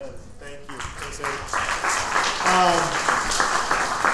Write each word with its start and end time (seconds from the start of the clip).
Thank 0.00 0.60
you. 0.70 0.78
Thanks, 0.78 1.18
Eric. 1.18 1.34
Um, 2.46 2.78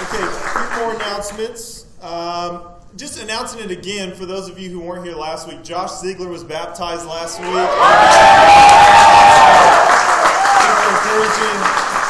okay, 0.00 0.24
a 0.24 0.28
few 0.50 0.80
more 0.80 0.94
announcements. 0.94 1.84
Um, 2.00 2.68
just 2.96 3.22
announcing 3.22 3.60
it 3.60 3.70
again 3.70 4.14
for 4.14 4.24
those 4.24 4.48
of 4.48 4.58
you 4.58 4.70
who 4.70 4.80
weren't 4.80 5.04
here 5.04 5.14
last 5.14 5.46
week. 5.46 5.62
Josh 5.62 6.00
Ziegler 6.00 6.28
was 6.28 6.42
baptized 6.42 7.04
last 7.06 7.38
week. 7.38 7.48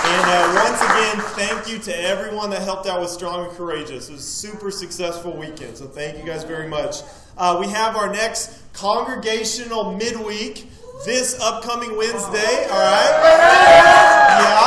And 0.06 0.24
uh, 0.30 0.62
once 0.62 0.80
again, 0.80 1.18
thank 1.34 1.68
you 1.68 1.78
to 1.80 2.00
everyone 2.00 2.50
that 2.50 2.62
helped 2.62 2.86
out 2.86 3.00
with 3.00 3.10
Strong 3.10 3.48
and 3.48 3.56
Courageous. 3.56 4.08
It 4.08 4.12
was 4.12 4.20
a 4.20 4.22
super 4.22 4.70
successful 4.70 5.32
weekend, 5.32 5.76
so 5.78 5.86
thank 5.86 6.16
you 6.16 6.24
guys 6.24 6.44
very 6.44 6.68
much. 6.68 6.98
Uh, 7.36 7.56
we 7.58 7.66
have 7.68 7.96
our 7.96 8.12
next 8.12 8.62
congregational 8.72 9.96
midweek 9.96 10.68
this 11.02 11.38
upcoming 11.40 11.96
Wednesday, 11.96 12.66
all 12.70 12.78
right? 12.78 13.10
Yeah. 14.40 14.58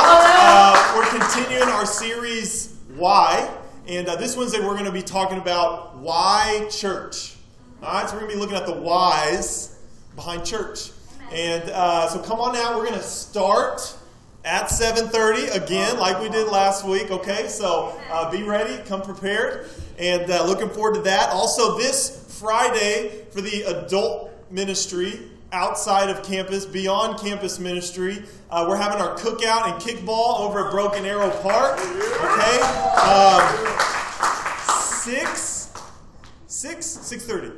Uh, 0.50 0.94
we're 0.96 1.18
continuing 1.18 1.68
our 1.68 1.86
series, 1.86 2.76
Why. 2.94 3.50
And 3.88 4.06
uh, 4.06 4.16
this 4.16 4.36
Wednesday, 4.36 4.60
we're 4.60 4.74
going 4.74 4.84
to 4.84 4.92
be 4.92 5.02
talking 5.02 5.38
about 5.38 5.96
why 5.96 6.68
church. 6.70 7.34
All 7.82 7.94
right, 7.94 8.08
so 8.08 8.14
we're 8.14 8.20
going 8.20 8.32
to 8.32 8.36
be 8.36 8.40
looking 8.40 8.56
at 8.56 8.66
the 8.66 8.74
whys 8.74 9.80
behind 10.14 10.44
church. 10.44 10.90
And 11.32 11.62
uh, 11.70 12.08
so 12.08 12.20
come 12.20 12.40
on 12.40 12.54
out. 12.54 12.76
We're 12.76 12.86
going 12.86 13.00
to 13.00 13.02
start 13.02 13.96
at 14.44 14.64
7.30 14.64 15.64
again 15.64 15.98
like 15.98 16.20
we 16.20 16.28
did 16.28 16.46
last 16.48 16.86
week 16.86 17.10
okay 17.10 17.48
so 17.48 18.00
uh, 18.08 18.30
be 18.30 18.44
ready 18.44 18.80
come 18.84 19.02
prepared 19.02 19.68
and 19.98 20.30
uh, 20.30 20.44
looking 20.44 20.70
forward 20.70 20.94
to 20.94 21.00
that 21.00 21.28
also 21.30 21.76
this 21.76 22.38
friday 22.40 23.26
for 23.32 23.40
the 23.40 23.62
adult 23.62 24.30
ministry 24.48 25.28
outside 25.52 26.10
of 26.10 26.22
campus 26.22 26.66
beyond 26.66 27.18
campus 27.18 27.58
ministry. 27.58 28.24
Uh, 28.50 28.66
we're 28.68 28.76
having 28.76 29.00
our 29.00 29.16
cookout 29.16 29.72
and 29.72 29.82
kickball 29.82 30.40
over 30.40 30.66
at 30.66 30.70
broken 30.70 31.04
arrow 31.04 31.30
park 31.42 31.78
okay? 31.78 32.60
Um, 32.98 33.42
6 35.02 35.72
6 36.46 36.86
6.30 36.86 37.52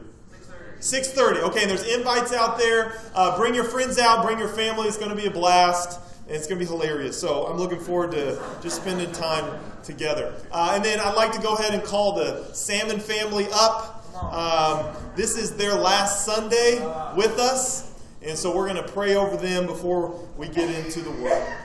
6.30 0.80 1.36
okay 1.42 1.62
and 1.62 1.70
there's 1.70 1.82
invites 1.82 2.32
out 2.32 2.58
there. 2.58 2.94
Uh, 3.14 3.36
bring 3.36 3.54
your 3.54 3.64
friends 3.64 3.98
out 3.98 4.24
bring 4.24 4.38
your 4.38 4.48
family. 4.48 4.86
It's 4.88 4.96
going 4.96 5.10
to 5.10 5.16
be 5.16 5.26
a 5.26 5.30
blast. 5.30 6.00
And 6.26 6.36
it's 6.36 6.46
going 6.46 6.60
to 6.60 6.64
be 6.64 6.70
hilarious. 6.70 7.20
So 7.20 7.46
I'm 7.46 7.56
looking 7.56 7.80
forward 7.80 8.12
to 8.12 8.40
just 8.62 8.76
spending 8.76 9.10
time 9.10 9.58
together. 9.82 10.32
Uh, 10.52 10.72
and 10.74 10.84
then 10.84 11.00
I'd 11.00 11.16
like 11.16 11.32
to 11.32 11.40
go 11.40 11.54
ahead 11.54 11.74
and 11.74 11.82
call 11.82 12.12
the 12.12 12.44
Salmon 12.52 13.00
family 13.00 13.48
up. 13.52 13.99
Um, 14.20 14.94
this 15.16 15.36
is 15.36 15.56
their 15.56 15.74
last 15.74 16.24
Sunday 16.24 16.78
with 17.16 17.38
us, 17.38 17.92
and 18.22 18.38
so 18.38 18.54
we're 18.54 18.68
going 18.68 18.82
to 18.84 18.92
pray 18.92 19.16
over 19.16 19.36
them 19.36 19.66
before 19.66 20.14
we 20.36 20.48
get 20.48 20.74
into 20.74 21.00
the 21.00 21.10
Word. 21.10 21.56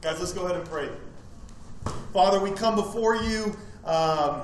Guys, 0.00 0.18
let's 0.18 0.32
go 0.32 0.44
ahead 0.44 0.56
and 0.56 0.68
pray. 0.68 0.88
Father, 2.12 2.40
we 2.40 2.50
come 2.50 2.74
before 2.74 3.16
you. 3.16 3.56
Um, 3.84 4.42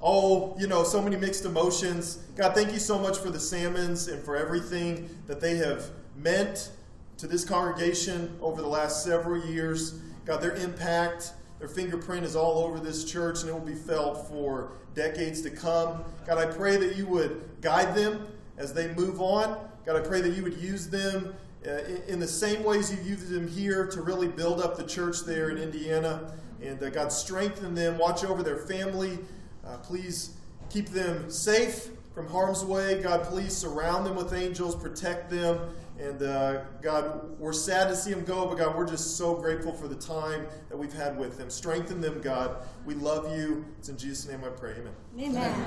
Oh, 0.00 0.56
you 0.58 0.68
know, 0.68 0.84
so 0.84 1.02
many 1.02 1.16
mixed 1.16 1.44
emotions. 1.44 2.18
God, 2.36 2.54
thank 2.54 2.72
you 2.72 2.78
so 2.78 2.98
much 2.98 3.18
for 3.18 3.30
the 3.30 3.40
salmons 3.40 4.06
and 4.06 4.22
for 4.22 4.36
everything 4.36 5.10
that 5.26 5.40
they 5.40 5.56
have 5.56 5.90
meant 6.16 6.70
to 7.16 7.26
this 7.26 7.44
congregation 7.44 8.36
over 8.40 8.62
the 8.62 8.68
last 8.68 9.02
several 9.02 9.44
years. 9.44 9.94
God, 10.24 10.40
their 10.40 10.54
impact, 10.54 11.32
their 11.58 11.68
fingerprint 11.68 12.24
is 12.24 12.36
all 12.36 12.58
over 12.64 12.78
this 12.78 13.04
church 13.04 13.40
and 13.40 13.50
it 13.50 13.52
will 13.52 13.60
be 13.60 13.74
felt 13.74 14.28
for 14.28 14.72
decades 14.94 15.42
to 15.42 15.50
come. 15.50 16.04
God, 16.26 16.38
I 16.38 16.46
pray 16.46 16.76
that 16.76 16.96
you 16.96 17.06
would 17.06 17.48
guide 17.60 17.94
them 17.94 18.26
as 18.56 18.72
they 18.72 18.94
move 18.94 19.20
on. 19.20 19.58
God, 19.84 19.96
I 19.96 20.00
pray 20.06 20.20
that 20.20 20.36
you 20.36 20.42
would 20.42 20.58
use 20.58 20.88
them 20.88 21.34
uh, 21.66 21.80
in 22.06 22.20
the 22.20 22.28
same 22.28 22.62
ways 22.62 22.92
you 22.92 23.02
used 23.02 23.28
them 23.28 23.48
here 23.48 23.86
to 23.86 24.02
really 24.02 24.28
build 24.28 24.60
up 24.60 24.76
the 24.76 24.84
church 24.84 25.24
there 25.26 25.50
in 25.50 25.58
Indiana. 25.58 26.32
And 26.62 26.80
uh, 26.82 26.90
God, 26.90 27.10
strengthen 27.10 27.74
them, 27.74 27.98
watch 27.98 28.24
over 28.24 28.42
their 28.42 28.58
family. 28.58 29.18
Uh, 29.66 29.78
please 29.78 30.36
keep 30.70 30.88
them 30.88 31.30
safe 31.30 31.88
from 32.14 32.28
harm's 32.28 32.64
way. 32.64 33.02
God, 33.02 33.24
please 33.24 33.56
surround 33.56 34.06
them 34.06 34.16
with 34.16 34.32
angels, 34.32 34.76
protect 34.76 35.30
them. 35.30 35.58
And 36.00 36.22
uh, 36.22 36.60
God, 36.80 37.38
we're 37.40 37.52
sad 37.52 37.88
to 37.88 37.96
see 37.96 38.12
them 38.12 38.24
go, 38.24 38.46
but 38.46 38.56
God, 38.56 38.76
we're 38.76 38.86
just 38.86 39.16
so 39.16 39.34
grateful 39.34 39.72
for 39.72 39.88
the 39.88 39.96
time 39.96 40.46
that 40.68 40.76
we've 40.76 40.92
had 40.92 41.18
with 41.18 41.36
them. 41.36 41.50
Strengthen 41.50 42.00
them, 42.00 42.20
God. 42.20 42.56
We 42.86 42.94
love 42.94 43.36
you. 43.36 43.64
It's 43.78 43.88
in 43.88 43.96
Jesus' 43.96 44.28
name 44.28 44.42
I 44.44 44.50
pray. 44.50 44.74
Amen. 45.18 45.34
Amen. 45.36 45.64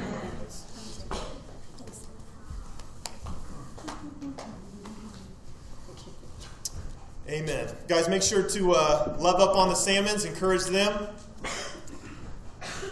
Amen. 7.27 7.67
Guys, 7.87 8.07
make 8.07 8.21
sure 8.21 8.43
to 8.43 8.71
uh, 8.73 9.17
love 9.19 9.41
up 9.41 9.55
on 9.55 9.69
the 9.69 9.75
salmons, 9.75 10.23
encourage 10.25 10.65
them. 10.65 11.07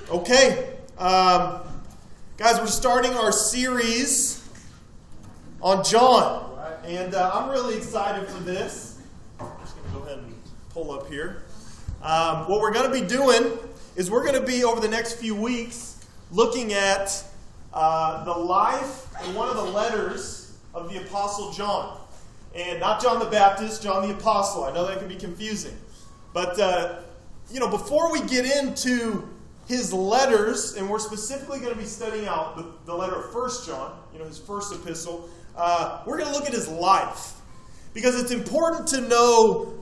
Okay. 0.09 0.75
Um, 0.97 1.61
guys, 2.37 2.59
we're 2.59 2.67
starting 2.67 3.13
our 3.13 3.31
series 3.31 4.45
on 5.61 5.83
John. 5.85 6.48
And 6.83 7.13
uh, 7.13 7.31
I'm 7.33 7.49
really 7.49 7.75
excited 7.77 8.27
for 8.27 8.41
this. 8.43 9.01
I'm 9.39 9.47
just 9.61 9.75
going 9.75 9.87
to 9.87 9.99
go 9.99 10.05
ahead 10.05 10.19
and 10.19 10.33
pull 10.69 10.91
up 10.91 11.07
here. 11.07 11.43
Um, 12.01 12.49
what 12.49 12.61
we're 12.61 12.71
going 12.71 12.91
to 12.91 13.01
be 13.01 13.05
doing 13.05 13.57
is 13.95 14.09
we're 14.09 14.23
going 14.23 14.39
to 14.39 14.45
be, 14.45 14.63
over 14.63 14.79
the 14.79 14.87
next 14.87 15.13
few 15.13 15.35
weeks, 15.35 16.05
looking 16.31 16.73
at 16.73 17.23
uh, 17.73 18.23
the 18.23 18.31
life 18.31 19.07
and 19.21 19.35
one 19.35 19.49
of 19.49 19.55
the 19.55 19.63
letters 19.71 20.57
of 20.73 20.91
the 20.91 21.01
Apostle 21.01 21.51
John. 21.51 21.99
And 22.55 22.79
not 22.79 23.01
John 23.01 23.19
the 23.19 23.25
Baptist, 23.25 23.83
John 23.83 24.07
the 24.07 24.13
Apostle. 24.15 24.63
I 24.63 24.73
know 24.73 24.87
that 24.87 24.99
can 24.99 25.07
be 25.07 25.15
confusing. 25.15 25.77
But, 26.33 26.59
uh, 26.59 27.01
you 27.51 27.59
know, 27.59 27.69
before 27.69 28.11
we 28.11 28.21
get 28.21 28.45
into 28.45 29.27
his 29.67 29.93
letters, 29.93 30.75
and 30.75 30.89
we're 30.89 30.99
specifically 30.99 31.59
going 31.59 31.73
to 31.73 31.79
be 31.79 31.85
studying 31.85 32.27
out 32.27 32.55
the, 32.57 32.65
the 32.85 32.95
letter 32.95 33.15
of 33.15 33.31
First 33.31 33.67
John, 33.67 33.99
you 34.13 34.19
know, 34.19 34.25
his 34.25 34.39
first 34.39 34.73
epistle. 34.73 35.29
Uh, 35.59 36.01
we're 36.05 36.17
going 36.17 36.31
to 36.31 36.33
look 36.33 36.47
at 36.47 36.53
his 36.53 36.69
life 36.69 37.33
because 37.93 38.17
it's 38.17 38.31
important 38.31 38.87
to 38.87 39.01
know 39.01 39.73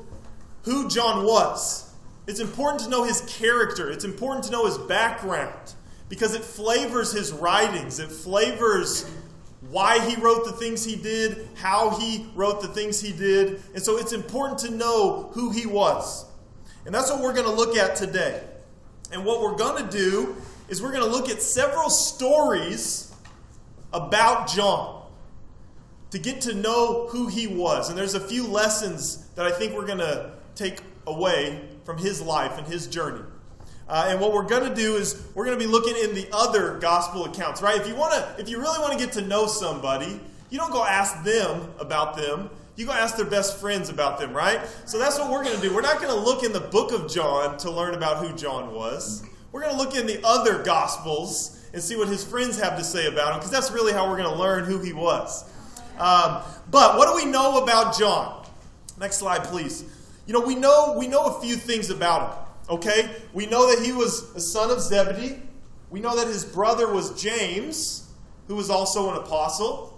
who 0.63 0.89
John 0.89 1.23
was. 1.23 1.93
It's 2.25 2.39
important 2.39 2.81
to 2.85 2.89
know 2.89 3.03
his 3.03 3.21
character. 3.21 3.91
It's 3.91 4.03
important 4.03 4.45
to 4.45 4.51
know 4.51 4.65
his 4.65 4.79
background 4.79 5.75
because 6.09 6.33
it 6.33 6.43
flavors 6.43 7.11
his 7.11 7.31
writings. 7.31 7.99
It 7.99 8.11
flavors 8.11 9.07
why 9.69 10.03
he 10.09 10.19
wrote 10.19 10.45
the 10.45 10.51
things 10.51 10.83
he 10.83 10.95
did, 10.95 11.47
how 11.53 11.91
he 11.91 12.27
wrote 12.33 12.59
the 12.59 12.69
things 12.69 12.99
he 12.99 13.13
did. 13.13 13.61
And 13.75 13.83
so 13.83 13.97
it's 13.97 14.13
important 14.13 14.57
to 14.61 14.71
know 14.71 15.29
who 15.33 15.51
he 15.51 15.67
was. 15.67 16.25
And 16.87 16.95
that's 16.95 17.11
what 17.11 17.21
we're 17.21 17.33
going 17.33 17.45
to 17.45 17.51
look 17.51 17.77
at 17.77 17.95
today. 17.95 18.41
And 19.11 19.23
what 19.23 19.41
we're 19.41 19.55
going 19.55 19.85
to 19.85 19.91
do 19.95 20.35
is 20.69 20.81
we're 20.81 20.91
going 20.91 21.03
to 21.03 21.09
look 21.09 21.29
at 21.29 21.39
several 21.39 21.91
stories 21.91 23.13
about 23.93 24.49
John 24.49 24.96
to 26.11 26.19
get 26.19 26.41
to 26.41 26.53
know 26.53 27.07
who 27.09 27.27
he 27.27 27.47
was. 27.47 27.89
And 27.89 27.97
there's 27.97 28.13
a 28.13 28.19
few 28.19 28.47
lessons 28.47 29.27
that 29.35 29.45
I 29.45 29.51
think 29.51 29.73
we're 29.73 29.85
going 29.85 29.99
to 29.99 30.31
take 30.55 30.79
away 31.05 31.61
from 31.83 31.97
his 31.97 32.21
life 32.21 32.57
and 32.57 32.67
his 32.67 32.87
journey. 32.87 33.23
Uh, 33.89 34.07
and 34.09 34.19
what 34.19 34.33
we're 34.33 34.43
going 34.43 34.67
to 34.67 34.75
do 34.75 34.95
is 34.95 35.25
we're 35.33 35.45
going 35.45 35.57
to 35.57 35.63
be 35.63 35.71
looking 35.71 35.95
in 35.95 36.13
the 36.13 36.27
other 36.33 36.77
gospel 36.79 37.25
accounts, 37.25 37.61
right? 37.61 37.79
If 37.79 37.87
you 37.87 37.95
want 37.95 38.13
to, 38.13 38.41
if 38.41 38.49
you 38.49 38.59
really 38.59 38.79
want 38.79 38.91
to 38.91 38.99
get 38.99 39.13
to 39.13 39.21
know 39.21 39.47
somebody, 39.47 40.19
you 40.49 40.57
don't 40.57 40.71
go 40.71 40.83
ask 40.83 41.23
them 41.23 41.73
about 41.79 42.17
them. 42.17 42.49
You 42.75 42.85
go 42.85 42.91
ask 42.91 43.15
their 43.15 43.25
best 43.25 43.57
friends 43.59 43.89
about 43.89 44.19
them, 44.19 44.33
right? 44.33 44.59
So 44.85 44.99
that's 44.99 45.17
what 45.17 45.31
we're 45.31 45.43
going 45.43 45.55
to 45.55 45.61
do. 45.61 45.73
We're 45.73 45.81
not 45.81 46.01
going 46.01 46.13
to 46.13 46.19
look 46.19 46.43
in 46.43 46.53
the 46.53 46.59
book 46.59 46.91
of 46.91 47.09
John 47.11 47.57
to 47.59 47.71
learn 47.71 47.93
about 47.93 48.25
who 48.25 48.35
John 48.35 48.73
was. 48.73 49.23
We're 49.51 49.61
going 49.61 49.75
to 49.75 49.81
look 49.81 49.95
in 49.95 50.05
the 50.05 50.19
other 50.23 50.61
gospels 50.63 51.65
and 51.73 51.81
see 51.81 51.95
what 51.95 52.07
his 52.07 52.23
friends 52.23 52.59
have 52.59 52.77
to 52.77 52.83
say 52.83 53.07
about 53.07 53.33
him, 53.33 53.39
because 53.39 53.51
that's 53.51 53.71
really 53.71 53.93
how 53.93 54.09
we're 54.09 54.17
going 54.17 54.29
to 54.29 54.39
learn 54.39 54.65
who 54.65 54.79
he 54.79 54.93
was. 54.93 55.49
Um, 55.99 56.43
but 56.69 56.97
what 56.97 57.07
do 57.07 57.25
we 57.25 57.31
know 57.31 57.63
about 57.63 57.97
John? 57.97 58.45
Next 58.99 59.17
slide, 59.17 59.43
please. 59.43 59.83
You 60.25 60.33
know, 60.33 60.41
we 60.41 60.55
know 60.55 60.95
we 60.97 61.07
know 61.07 61.25
a 61.25 61.41
few 61.41 61.55
things 61.55 61.89
about 61.89 62.21
him. 62.29 62.43
Okay, 62.69 63.09
we 63.33 63.45
know 63.45 63.73
that 63.73 63.83
he 63.83 63.91
was 63.91 64.35
a 64.35 64.41
son 64.41 64.69
of 64.69 64.81
Zebedee. 64.81 65.39
We 65.89 66.01
know 66.01 66.15
that 66.17 66.27
his 66.27 66.43
brother 66.43 66.91
was 66.91 67.21
James, 67.21 68.09
who 68.47 68.55
was 68.55 68.69
also 68.69 69.09
an 69.09 69.17
apostle. 69.17 69.97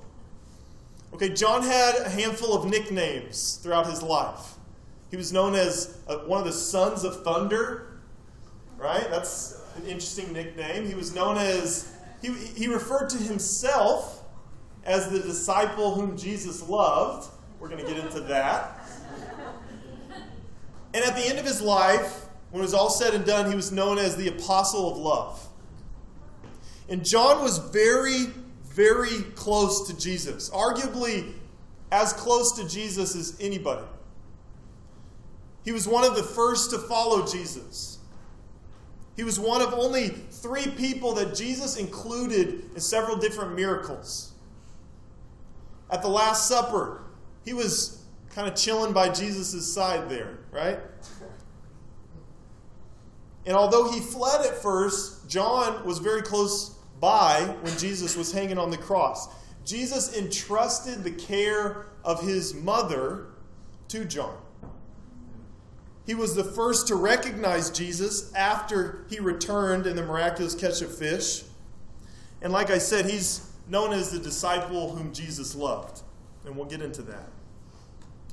Okay, 1.13 1.29
John 1.29 1.63
had 1.63 1.95
a 1.95 2.09
handful 2.09 2.53
of 2.53 2.69
nicknames 2.69 3.55
throughout 3.63 3.87
his 3.87 4.03
life. 4.03 4.53
He 5.09 5.17
was 5.17 5.33
known 5.33 5.55
as 5.55 5.97
uh, 6.07 6.17
one 6.19 6.39
of 6.39 6.45
the 6.45 6.53
sons 6.53 7.03
of 7.03 7.23
thunder, 7.23 7.99
right? 8.77 9.09
That's 9.09 9.59
an 9.75 9.85
interesting 9.85 10.31
nickname. 10.31 10.85
He 10.85 10.93
was 10.93 11.15
known 11.15 11.37
as, 11.37 11.91
he, 12.21 12.31
he 12.33 12.67
referred 12.67 13.09
to 13.09 13.17
himself 13.17 14.18
as 14.89 15.09
the 15.09 15.19
disciple 15.19 15.95
whom 15.95 16.17
Jesus 16.17 16.67
loved. 16.67 17.31
We're 17.59 17.69
going 17.69 17.85
to 17.85 17.89
get 17.89 18.03
into 18.03 18.19
that. 18.21 18.77
And 20.93 21.05
at 21.05 21.15
the 21.15 21.25
end 21.25 21.39
of 21.39 21.45
his 21.45 21.61
life, 21.61 22.25
when 22.51 22.61
it 22.61 22.65
was 22.65 22.73
all 22.73 22.89
said 22.89 23.13
and 23.13 23.25
done, 23.25 23.49
he 23.49 23.55
was 23.55 23.71
known 23.71 23.97
as 23.97 24.17
the 24.17 24.27
apostle 24.27 24.91
of 24.91 24.97
love. 24.97 25.47
And 26.89 27.05
John 27.05 27.41
was 27.41 27.59
very 27.59 28.27
very 28.79 29.23
close 29.35 29.87
to 29.87 29.97
Jesus. 29.97 30.49
Arguably, 30.51 31.33
as 31.91 32.13
close 32.13 32.53
to 32.53 32.65
Jesus 32.65 33.13
as 33.13 33.35
anybody. 33.41 33.85
He 35.65 35.73
was 35.73 35.85
one 35.85 36.05
of 36.05 36.15
the 36.15 36.23
first 36.23 36.71
to 36.71 36.77
follow 36.77 37.25
Jesus. 37.25 37.97
He 39.17 39.23
was 39.23 39.37
one 39.37 39.61
of 39.61 39.73
only 39.73 40.07
three 40.07 40.67
people 40.67 41.13
that 41.15 41.35
Jesus 41.35 41.75
included 41.75 42.69
in 42.73 42.79
several 42.79 43.17
different 43.17 43.53
miracles. 43.53 44.31
At 45.89 46.01
the 46.01 46.07
Last 46.07 46.47
Supper, 46.47 47.03
he 47.43 47.53
was 47.53 48.03
kind 48.29 48.47
of 48.47 48.55
chilling 48.55 48.93
by 48.93 49.09
Jesus' 49.09 49.71
side 49.73 50.09
there, 50.09 50.39
right? 50.51 50.79
And 53.45 53.55
although 53.55 53.91
he 53.91 53.99
fled 53.99 54.45
at 54.45 54.61
first, 54.61 55.27
John 55.27 55.83
was 55.85 55.97
very 55.99 56.21
close 56.21 56.75
by 56.99 57.55
when 57.61 57.75
Jesus 57.77 58.15
was 58.15 58.31
hanging 58.31 58.57
on 58.57 58.69
the 58.69 58.77
cross. 58.77 59.27
Jesus 59.65 60.15
entrusted 60.17 61.03
the 61.03 61.11
care 61.11 61.87
of 62.03 62.21
his 62.21 62.53
mother 62.53 63.27
to 63.87 64.05
John. 64.05 64.37
He 66.05 66.15
was 66.15 66.35
the 66.35 66.43
first 66.43 66.87
to 66.87 66.95
recognize 66.95 67.69
Jesus 67.69 68.33
after 68.33 69.05
he 69.09 69.19
returned 69.19 69.85
in 69.85 69.95
the 69.95 70.03
miraculous 70.03 70.55
catch 70.55 70.81
of 70.81 70.95
fish. 70.95 71.43
And 72.41 72.51
like 72.51 72.71
I 72.71 72.79
said, 72.79 73.05
he's 73.05 73.48
known 73.69 73.93
as 73.93 74.11
the 74.11 74.19
disciple 74.19 74.95
whom 74.95 75.13
Jesus 75.13 75.55
loved. 75.55 76.01
And 76.45 76.55
we'll 76.55 76.65
get 76.65 76.81
into 76.81 77.01
that. 77.03 77.29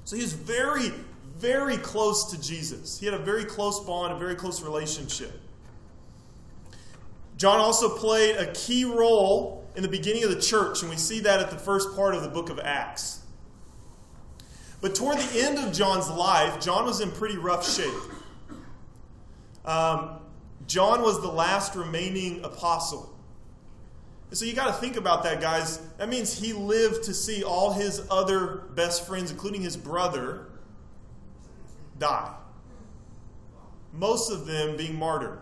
So 0.05 0.17
he 0.17 0.23
was 0.23 0.33
very, 0.33 0.93
very 1.37 1.77
close 1.77 2.31
to 2.31 2.41
Jesus. 2.41 2.99
He 2.99 3.07
had 3.07 3.15
a 3.15 3.19
very 3.19 3.45
close 3.45 3.81
bond, 3.81 4.13
a 4.13 4.17
very 4.17 4.35
close 4.35 4.63
relationship. 4.63 5.33
John 7.37 7.61
also 7.61 7.97
played 7.97 8.37
a 8.37 8.53
key 8.53 8.85
role 8.85 9.69
in 9.77 9.83
the 9.83 9.89
beginning 9.89 10.25
of 10.25 10.31
the 10.31 10.41
church, 10.41 10.81
and 10.81 10.91
we 10.91 10.97
see 10.97 11.21
that 11.21 11.41
at 11.41 11.51
the 11.51 11.59
first 11.59 11.95
part 11.95 12.15
of 12.15 12.23
the 12.23 12.29
book 12.29 12.49
of 12.49 12.59
Acts. 12.59 13.21
But 14.81 14.95
toward 14.95 15.19
the 15.19 15.43
end 15.43 15.59
of 15.59 15.73
John's 15.73 16.09
life, 16.09 16.61
John 16.61 16.87
was 16.87 17.01
in 17.01 17.11
pretty 17.11 17.37
rough 17.37 17.69
shape. 17.69 17.93
Um, 19.65 20.21
John 20.67 21.03
was 21.03 21.21
the 21.21 21.31
last 21.31 21.75
remaining 21.75 22.45
apostle. 22.45 23.16
So 24.33 24.45
you 24.45 24.55
got 24.55 24.67
to 24.67 24.73
think 24.73 24.97
about 24.97 25.23
that, 25.23 25.41
guys. 25.41 25.79
That 25.99 26.09
means 26.09 26.39
he 26.39 26.53
lived 26.53 27.05
to 27.05 27.15
see 27.15 27.45
all 27.45 27.73
his 27.73 28.07
other 28.11 28.65
best 28.75 29.07
friends, 29.07 29.31
including 29.31 29.63
his 29.63 29.77
brother, 29.77 30.47
die. 31.99 32.35
Most 33.93 34.31
of 34.31 34.47
them 34.47 34.77
being 34.77 34.99
martyred. 34.99 35.39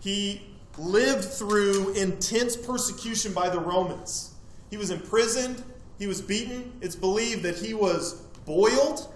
He 0.00 0.42
lived 0.78 1.24
through 1.24 1.92
intense 1.94 2.56
persecution 2.56 3.32
by 3.32 3.48
the 3.48 3.58
Romans. 3.58 4.34
He 4.70 4.76
was 4.76 4.90
imprisoned, 4.90 5.62
he 5.98 6.06
was 6.06 6.20
beaten. 6.20 6.72
It's 6.80 6.96
believed 6.96 7.42
that 7.42 7.56
he 7.56 7.74
was 7.74 8.14
boiled 8.44 9.12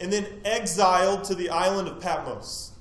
and 0.00 0.12
then 0.12 0.26
exiled 0.44 1.24
to 1.24 1.34
the 1.34 1.48
island 1.48 1.88
of 1.88 2.00
Patmos. 2.00 2.73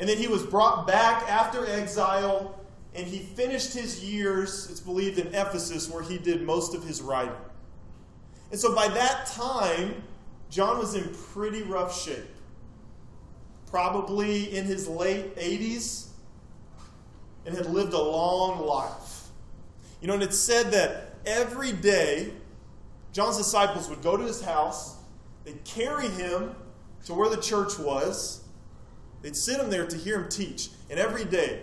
And 0.00 0.08
then 0.08 0.18
he 0.18 0.28
was 0.28 0.44
brought 0.44 0.86
back 0.86 1.28
after 1.28 1.66
exile, 1.66 2.58
and 2.94 3.06
he 3.06 3.18
finished 3.18 3.74
his 3.74 4.04
years, 4.04 4.68
it's 4.70 4.80
believed, 4.80 5.18
in 5.18 5.28
Ephesus, 5.28 5.90
where 5.90 6.02
he 6.02 6.18
did 6.18 6.42
most 6.42 6.74
of 6.74 6.84
his 6.84 7.02
writing. 7.02 7.34
And 8.50 8.60
so 8.60 8.74
by 8.74 8.88
that 8.88 9.26
time, 9.26 10.02
John 10.50 10.78
was 10.78 10.94
in 10.94 11.12
pretty 11.32 11.62
rough 11.62 12.00
shape. 12.00 12.24
Probably 13.66 14.56
in 14.56 14.64
his 14.64 14.88
late 14.88 15.36
80s, 15.36 16.06
and 17.44 17.56
had 17.56 17.66
lived 17.66 17.92
a 17.92 18.02
long 18.02 18.64
life. 18.64 19.28
You 20.00 20.08
know, 20.08 20.14
and 20.14 20.22
it's 20.22 20.38
said 20.38 20.70
that 20.72 21.14
every 21.26 21.72
day, 21.72 22.32
John's 23.12 23.36
disciples 23.36 23.88
would 23.90 24.02
go 24.02 24.16
to 24.16 24.22
his 24.22 24.42
house, 24.42 24.96
they'd 25.44 25.62
carry 25.64 26.08
him 26.08 26.54
to 27.04 27.14
where 27.14 27.28
the 27.28 27.40
church 27.40 27.78
was, 27.78 28.44
they'd 29.22 29.36
sit 29.36 29.60
him 29.60 29.70
there 29.70 29.86
to 29.86 29.96
hear 29.96 30.20
him 30.20 30.28
teach. 30.28 30.70
And 30.90 30.98
every 30.98 31.24
day, 31.24 31.62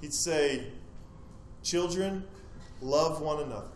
he'd 0.00 0.14
say, 0.14 0.66
Children, 1.62 2.24
love 2.82 3.20
one 3.20 3.42
another. 3.42 3.68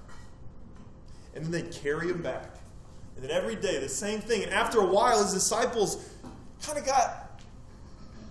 And 1.35 1.45
then 1.45 1.51
they'd 1.51 1.73
carry 1.73 2.09
him 2.09 2.23
back. 2.23 2.57
And 3.15 3.25
then 3.25 3.31
every 3.31 3.57
day, 3.57 3.81
the 3.81 3.89
same 3.89 4.21
thing. 4.21 4.43
And 4.45 4.53
after 4.53 4.79
a 4.79 4.87
while, 4.87 5.23
his 5.23 5.33
disciples 5.33 6.09
kind 6.63 6.79
of 6.79 6.85
got, 6.85 7.41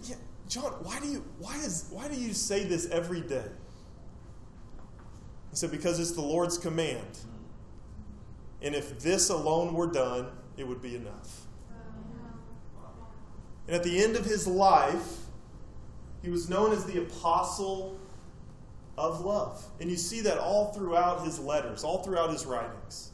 yeah, 0.03 0.15
John, 0.47 0.71
why 0.83 0.99
do 0.99 1.07
you 1.07 1.23
why 1.39 1.57
is 1.57 1.87
why 1.89 2.07
do 2.07 2.15
you 2.15 2.33
say 2.33 2.63
this 2.63 2.87
every 2.89 3.21
day? 3.21 3.43
He 5.49 5.55
said, 5.55 5.71
Because 5.71 5.99
it's 5.99 6.11
the 6.11 6.21
Lord's 6.21 6.57
command. 6.57 7.19
And 8.61 8.75
if 8.75 8.99
this 8.99 9.29
alone 9.29 9.73
were 9.73 9.87
done, 9.87 10.27
it 10.55 10.67
would 10.67 10.81
be 10.81 10.95
enough. 10.95 11.46
And 13.67 13.75
at 13.75 13.83
the 13.83 14.01
end 14.01 14.15
of 14.15 14.25
his 14.25 14.47
life, 14.47 15.17
he 16.23 16.29
was 16.29 16.49
known 16.49 16.71
as 16.71 16.85
the 16.85 16.99
apostle 16.99 17.97
of 18.97 19.21
love. 19.21 19.63
And 19.79 19.89
you 19.89 19.97
see 19.97 20.21
that 20.21 20.37
all 20.37 20.73
throughout 20.73 21.23
his 21.25 21.39
letters, 21.39 21.83
all 21.83 22.03
throughout 22.03 22.31
his 22.31 22.45
writings. 22.45 23.11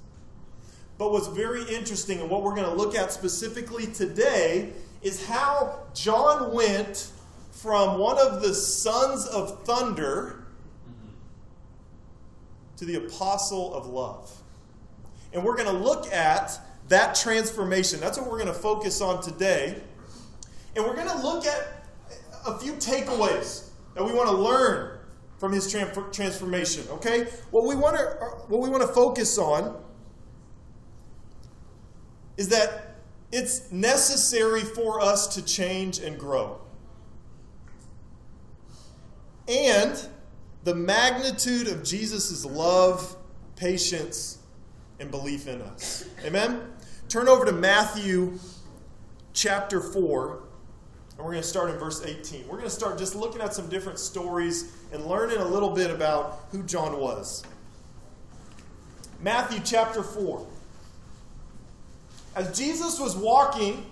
But 0.97 1.11
what's 1.11 1.27
very 1.27 1.63
interesting, 1.63 2.21
and 2.21 2.29
what 2.29 2.44
we're 2.44 2.55
going 2.55 2.69
to 2.69 2.75
look 2.75 2.95
at 2.95 3.11
specifically 3.11 3.88
today, 3.88 4.71
is 5.01 5.25
how 5.25 5.79
John 5.94 6.53
went 6.53 7.11
from 7.51 8.00
one 8.00 8.17
of 8.19 8.41
the 8.41 8.53
sons 8.53 9.25
of 9.25 9.63
thunder 9.65 10.45
to 12.77 12.85
the 12.85 12.95
apostle 12.95 13.73
of 13.73 13.88
love. 13.88 14.31
And 15.33 15.44
we're 15.44 15.55
going 15.55 15.67
to 15.67 15.83
look 15.83 16.11
at 16.13 16.59
that 16.89 17.15
transformation. 17.15 18.00
That's 18.00 18.17
what 18.17 18.29
we're 18.29 18.38
going 18.38 18.47
to 18.47 18.53
focus 18.53 19.01
on 19.01 19.21
today. 19.21 19.81
And 20.75 20.86
we're 20.86 20.96
going 20.96 21.10
to 21.10 21.22
look 21.22 21.46
at 21.46 21.86
a 22.46 22.58
few 22.58 22.74
takeaways 22.74 23.70
that 23.96 24.04
we 24.04 24.12
want 24.12 24.30
to 24.30 24.36
learn 24.36 25.00
from 25.38 25.52
his 25.52 25.72
transformation, 25.72 26.86
okay? 26.90 27.25
What 27.52 27.66
we 27.66 27.75
want 27.75 27.98
to 27.98 28.04
uh, 28.04 28.25
what 28.48 28.62
we 28.62 28.70
want 28.70 28.81
to 28.81 28.88
focus 28.88 29.38
on 29.38 29.81
is 32.38 32.50
that 32.50 32.96
it's 33.31 33.72
necessary 33.72 34.62
for 34.62 35.02
us 35.02 35.36
to 35.36 35.44
change 35.44 36.00
and 36.00 36.18
grow. 36.18 36.62
And 39.48 40.08
the 40.64 40.75
magnitude 40.75 41.68
of 41.68 41.84
Jesus' 41.84 42.46
love, 42.46 43.18
patience, 43.56 44.38
and 45.00 45.12
belief 45.12 45.48
in 45.48 45.62
us. 45.62 46.08
Amen? 46.24 46.62
Turn 47.10 47.27
over 47.27 47.44
to 47.46 47.51
Matthew 47.51 48.39
chapter 49.34 49.82
4, 49.82 50.42
and 51.17 51.25
we're 51.25 51.32
going 51.32 51.43
to 51.43 51.48
start 51.48 51.70
in 51.70 51.77
verse 51.77 52.03
18. 52.03 52.48
We're 52.48 52.58
going 52.58 52.63
to 52.63 52.70
start 52.70 52.98
just 52.98 53.15
looking 53.15 53.41
at 53.41 53.53
some 53.53 53.70
different 53.70 54.00
stories 54.00 54.75
and 54.91 55.05
learning 55.05 55.38
a 55.38 55.46
little 55.46 55.70
bit 55.70 55.91
about 55.91 56.46
who 56.51 56.63
John 56.63 57.00
was. 57.00 57.43
Matthew 59.20 59.62
chapter 59.63 60.01
4. 60.01 60.46
As 62.36 62.58
Jesus 62.58 63.00
was 63.00 63.15
walking 63.15 63.86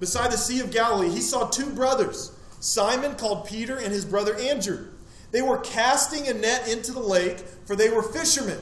beside 0.00 0.32
the 0.32 0.38
Sea 0.38 0.60
of 0.60 0.70
Galilee, 0.70 1.10
he 1.10 1.20
saw 1.20 1.46
two 1.46 1.70
brothers, 1.70 2.32
Simon 2.58 3.14
called 3.16 3.46
Peter 3.46 3.76
and 3.76 3.92
his 3.92 4.04
brother 4.04 4.34
Andrew. 4.36 4.88
They 5.30 5.42
were 5.42 5.58
casting 5.58 6.26
a 6.26 6.32
net 6.32 6.68
into 6.68 6.92
the 6.92 7.00
lake, 7.00 7.38
for 7.66 7.76
they 7.76 7.90
were 7.90 8.02
fishermen. 8.02 8.58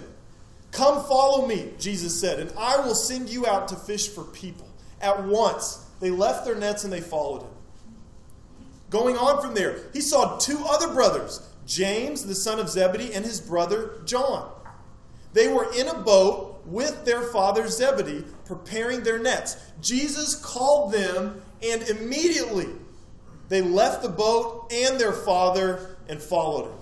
Come 0.72 1.04
follow 1.04 1.46
me, 1.46 1.70
Jesus 1.78 2.20
said, 2.20 2.40
and 2.40 2.52
I 2.58 2.78
will 2.78 2.96
send 2.96 3.30
you 3.30 3.46
out 3.46 3.68
to 3.68 3.76
fish 3.76 4.08
for 4.08 4.24
people. 4.24 4.68
At 5.00 5.24
once, 5.24 5.85
they 6.00 6.10
left 6.10 6.44
their 6.44 6.54
nets 6.54 6.84
and 6.84 6.92
they 6.92 7.00
followed 7.00 7.42
him. 7.42 7.50
Going 8.90 9.16
on 9.16 9.42
from 9.42 9.54
there, 9.54 9.78
he 9.92 10.00
saw 10.00 10.38
two 10.38 10.64
other 10.68 10.92
brothers, 10.92 11.48
James, 11.66 12.24
the 12.24 12.34
son 12.34 12.58
of 12.58 12.68
Zebedee, 12.68 13.12
and 13.12 13.24
his 13.24 13.40
brother 13.40 14.00
John. 14.04 14.50
They 15.32 15.48
were 15.48 15.72
in 15.74 15.88
a 15.88 15.94
boat 15.94 16.62
with 16.66 17.04
their 17.04 17.22
father 17.22 17.68
Zebedee, 17.68 18.24
preparing 18.44 19.02
their 19.02 19.18
nets. 19.18 19.56
Jesus 19.80 20.34
called 20.34 20.92
them, 20.92 21.42
and 21.62 21.82
immediately 21.82 22.68
they 23.48 23.62
left 23.62 24.02
the 24.02 24.08
boat 24.08 24.72
and 24.72 24.98
their 24.98 25.12
father 25.12 25.96
and 26.08 26.20
followed 26.20 26.70
him. 26.70 26.78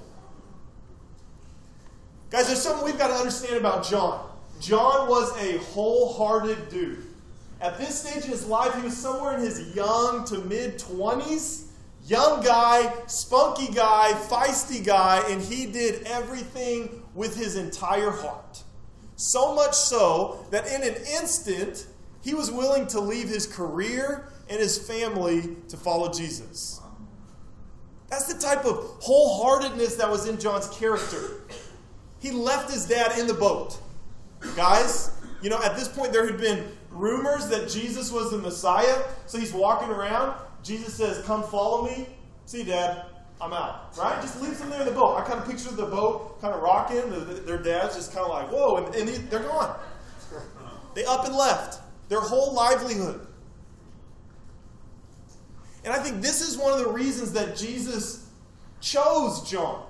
Guys, 2.31 2.47
there's 2.47 2.63
something 2.63 2.85
we've 2.85 2.99
got 2.99 3.09
to 3.09 3.15
understand 3.15 3.57
about 3.57 3.85
John. 3.85 4.29
John 4.61 5.09
was 5.09 5.37
a 5.41 5.59
wholehearted 5.59 6.69
dude. 6.69 7.14
At 7.65 7.79
this 7.79 8.03
stage 8.03 8.25
in 8.25 8.31
his 8.31 8.47
life, 8.47 8.75
he 8.75 8.83
was 8.83 8.95
somewhere 8.95 9.39
in 9.39 9.41
his 9.41 9.75
young 9.75 10.27
to 10.27 10.39
mid 10.41 10.79
20s. 10.79 11.69
Young 12.07 12.45
guy, 12.45 12.93
spunky 13.07 13.73
guy, 13.73 14.13
feisty 14.29 14.85
guy, 14.85 15.25
and 15.31 15.41
he 15.41 15.65
did 15.65 16.03
everything 16.07 17.03
with 17.15 17.35
his 17.35 17.57
entire 17.57 18.11
heart. 18.11 18.63
So 19.17 19.55
much 19.55 19.73
so 19.73 20.45
that 20.51 20.67
in 20.67 20.83
an 20.83 20.97
instant, 21.19 21.87
he 22.21 22.35
was 22.35 22.51
willing 22.51 22.87
to 22.89 23.01
leave 23.01 23.31
his 23.31 23.47
career 23.47 24.29
and 24.51 24.61
his 24.61 24.77
family 24.77 25.57
to 25.69 25.79
follow 25.79 26.13
Jesus. 26.13 26.83
That's 28.11 28.31
the 28.31 28.39
type 28.39 28.67
of 28.67 28.77
wholeheartedness 29.01 29.97
that 29.97 30.11
was 30.11 30.29
in 30.29 30.39
John's 30.39 30.69
character. 30.69 31.47
he 32.21 32.31
left 32.31 32.71
his 32.71 32.87
dad 32.87 33.19
in 33.19 33.27
the 33.27 33.33
boat. 33.33 33.79
Guys, 34.55 35.13
you 35.41 35.49
know, 35.49 35.63
at 35.63 35.75
this 35.75 35.89
point 35.89 36.13
there 36.13 36.27
had 36.27 36.39
been 36.39 36.69
rumors 36.95 37.49
that 37.49 37.69
Jesus 37.69 38.11
was 38.11 38.31
the 38.31 38.39
Messiah. 38.39 39.03
So 39.27 39.39
he's 39.39 39.53
walking 39.53 39.91
around. 39.91 40.35
Jesus 40.63 40.95
says, 40.95 41.25
Come 41.25 41.43
follow 41.43 41.85
me. 41.85 42.09
See, 42.47 42.65
Dad, 42.65 43.07
I'm 43.41 43.53
out. 43.53 43.97
Right? 43.99 44.21
Just 44.23 44.41
leaves 44.41 44.59
them 44.59 44.71
there 44.71 44.81
in 44.81 44.87
the 44.87 44.93
boat. 44.93 45.17
I 45.19 45.23
kind 45.23 45.39
of 45.39 45.47
picture 45.47 45.71
the 45.71 45.87
boat 45.87 46.41
kind 46.41 46.55
of 46.55 46.63
rocking. 46.63 47.11
Their 47.45 47.59
dad's 47.59 47.97
just 47.97 48.13
kind 48.13 48.25
of 48.25 48.31
like, 48.31 48.51
Whoa, 48.51 48.77
and, 48.77 48.95
and 48.95 49.09
they're 49.31 49.41
gone. 49.41 49.79
They 50.95 51.05
up 51.05 51.27
and 51.27 51.35
left. 51.35 51.81
Their 52.09 52.21
whole 52.21 52.55
livelihood. 52.55 53.27
And 55.85 55.93
I 55.93 55.99
think 55.99 56.23
this 56.23 56.41
is 56.41 56.57
one 56.57 56.73
of 56.73 56.79
the 56.79 56.91
reasons 56.91 57.33
that 57.33 57.57
Jesus 57.57 58.31
chose 58.81 59.49
John. 59.51 59.85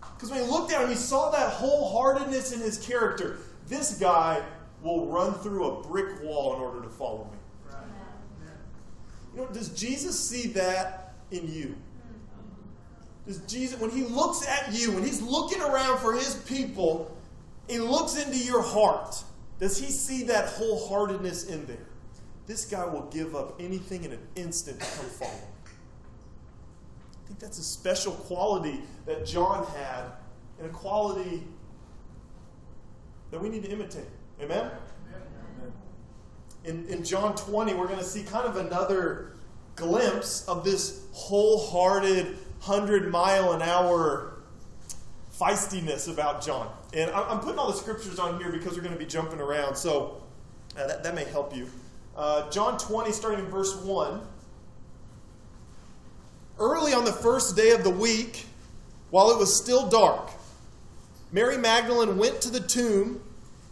Because 0.00 0.30
when 0.30 0.42
he 0.42 0.50
looked 0.50 0.72
at 0.72 0.82
him, 0.82 0.88
he 0.88 0.96
saw 0.96 1.30
that 1.30 1.52
wholeheartedness 1.52 2.52
in 2.52 2.60
his 2.60 2.78
character. 2.78 3.38
This 3.66 3.98
guy 3.98 4.42
will 4.82 5.06
run 5.06 5.34
through 5.34 5.66
a 5.66 5.82
brick 5.82 6.22
wall 6.22 6.56
in 6.56 6.62
order 6.62 6.80
to 6.82 6.88
follow 6.88 7.30
me. 7.30 7.38
You 9.34 9.40
know, 9.42 9.48
does 9.52 9.68
Jesus 9.70 10.18
see 10.18 10.48
that 10.48 11.14
in 11.30 11.52
you? 11.52 11.76
Does 13.26 13.38
Jesus, 13.40 13.78
when 13.78 13.90
he 13.90 14.04
looks 14.04 14.46
at 14.48 14.72
you, 14.72 14.92
when 14.92 15.04
he's 15.04 15.20
looking 15.20 15.60
around 15.60 15.98
for 15.98 16.14
his 16.14 16.36
people, 16.46 17.14
he 17.68 17.78
looks 17.78 18.16
into 18.16 18.38
your 18.38 18.62
heart, 18.62 19.22
does 19.58 19.76
he 19.78 19.90
see 19.90 20.22
that 20.24 20.46
wholeheartedness 20.54 21.50
in 21.50 21.66
there? 21.66 21.86
This 22.46 22.64
guy 22.64 22.86
will 22.86 23.06
give 23.10 23.36
up 23.36 23.60
anything 23.60 24.04
in 24.04 24.12
an 24.12 24.26
instant 24.34 24.80
to 24.80 24.86
come 24.86 25.06
follow. 25.06 25.30
I 25.30 27.26
think 27.26 27.38
that's 27.38 27.58
a 27.58 27.62
special 27.62 28.12
quality 28.12 28.80
that 29.04 29.26
John 29.26 29.66
had, 29.76 30.04
and 30.58 30.66
a 30.66 30.72
quality 30.72 31.46
that 33.30 33.42
we 33.42 33.50
need 33.50 33.64
to 33.64 33.70
imitate. 33.70 34.06
Amen? 34.40 34.70
In, 36.64 36.86
in 36.88 37.04
John 37.04 37.34
20, 37.34 37.74
we're 37.74 37.86
going 37.86 37.98
to 37.98 38.04
see 38.04 38.22
kind 38.22 38.46
of 38.46 38.56
another 38.56 39.32
glimpse 39.74 40.46
of 40.48 40.64
this 40.64 41.06
wholehearted, 41.12 42.26
100 42.64 43.10
mile 43.10 43.52
an 43.52 43.62
hour 43.62 44.38
feistiness 45.38 46.12
about 46.12 46.44
John. 46.44 46.70
And 46.92 47.10
I'm 47.10 47.40
putting 47.40 47.58
all 47.58 47.70
the 47.70 47.76
scriptures 47.76 48.18
on 48.18 48.38
here 48.40 48.50
because 48.50 48.74
we're 48.74 48.82
going 48.82 48.94
to 48.94 48.98
be 48.98 49.06
jumping 49.06 49.40
around, 49.40 49.76
so 49.76 50.22
uh, 50.76 50.86
that, 50.86 51.04
that 51.04 51.14
may 51.14 51.24
help 51.24 51.54
you. 51.54 51.68
Uh, 52.16 52.50
John 52.50 52.78
20, 52.78 53.12
starting 53.12 53.44
in 53.44 53.50
verse 53.50 53.76
1. 53.76 54.20
Early 56.58 56.92
on 56.92 57.04
the 57.04 57.12
first 57.12 57.56
day 57.56 57.70
of 57.70 57.84
the 57.84 57.90
week, 57.90 58.46
while 59.10 59.30
it 59.30 59.38
was 59.38 59.54
still 59.54 59.88
dark, 59.88 60.30
Mary 61.30 61.56
Magdalene 61.56 62.18
went 62.18 62.40
to 62.42 62.50
the 62.50 62.60
tomb 62.60 63.20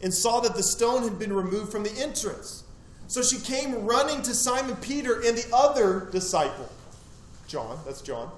and 0.03 0.13
saw 0.13 0.41
that 0.41 0.55
the 0.55 0.63
stone 0.63 1.03
had 1.03 1.19
been 1.19 1.33
removed 1.33 1.73
from 1.73 1.83
the 1.83 1.93
entrance. 1.99 2.65
So 3.09 3.23
she 3.23 3.39
came 3.39 3.87
running 3.87 4.23
to 4.23 4.35
Simon 4.35 4.77
Peter 4.77 5.23
and 5.23 5.37
the 5.37 5.47
other 5.55 6.09
disciple, 6.11 6.69
John, 7.47 7.79
that's 7.85 8.03
John, 8.03 8.31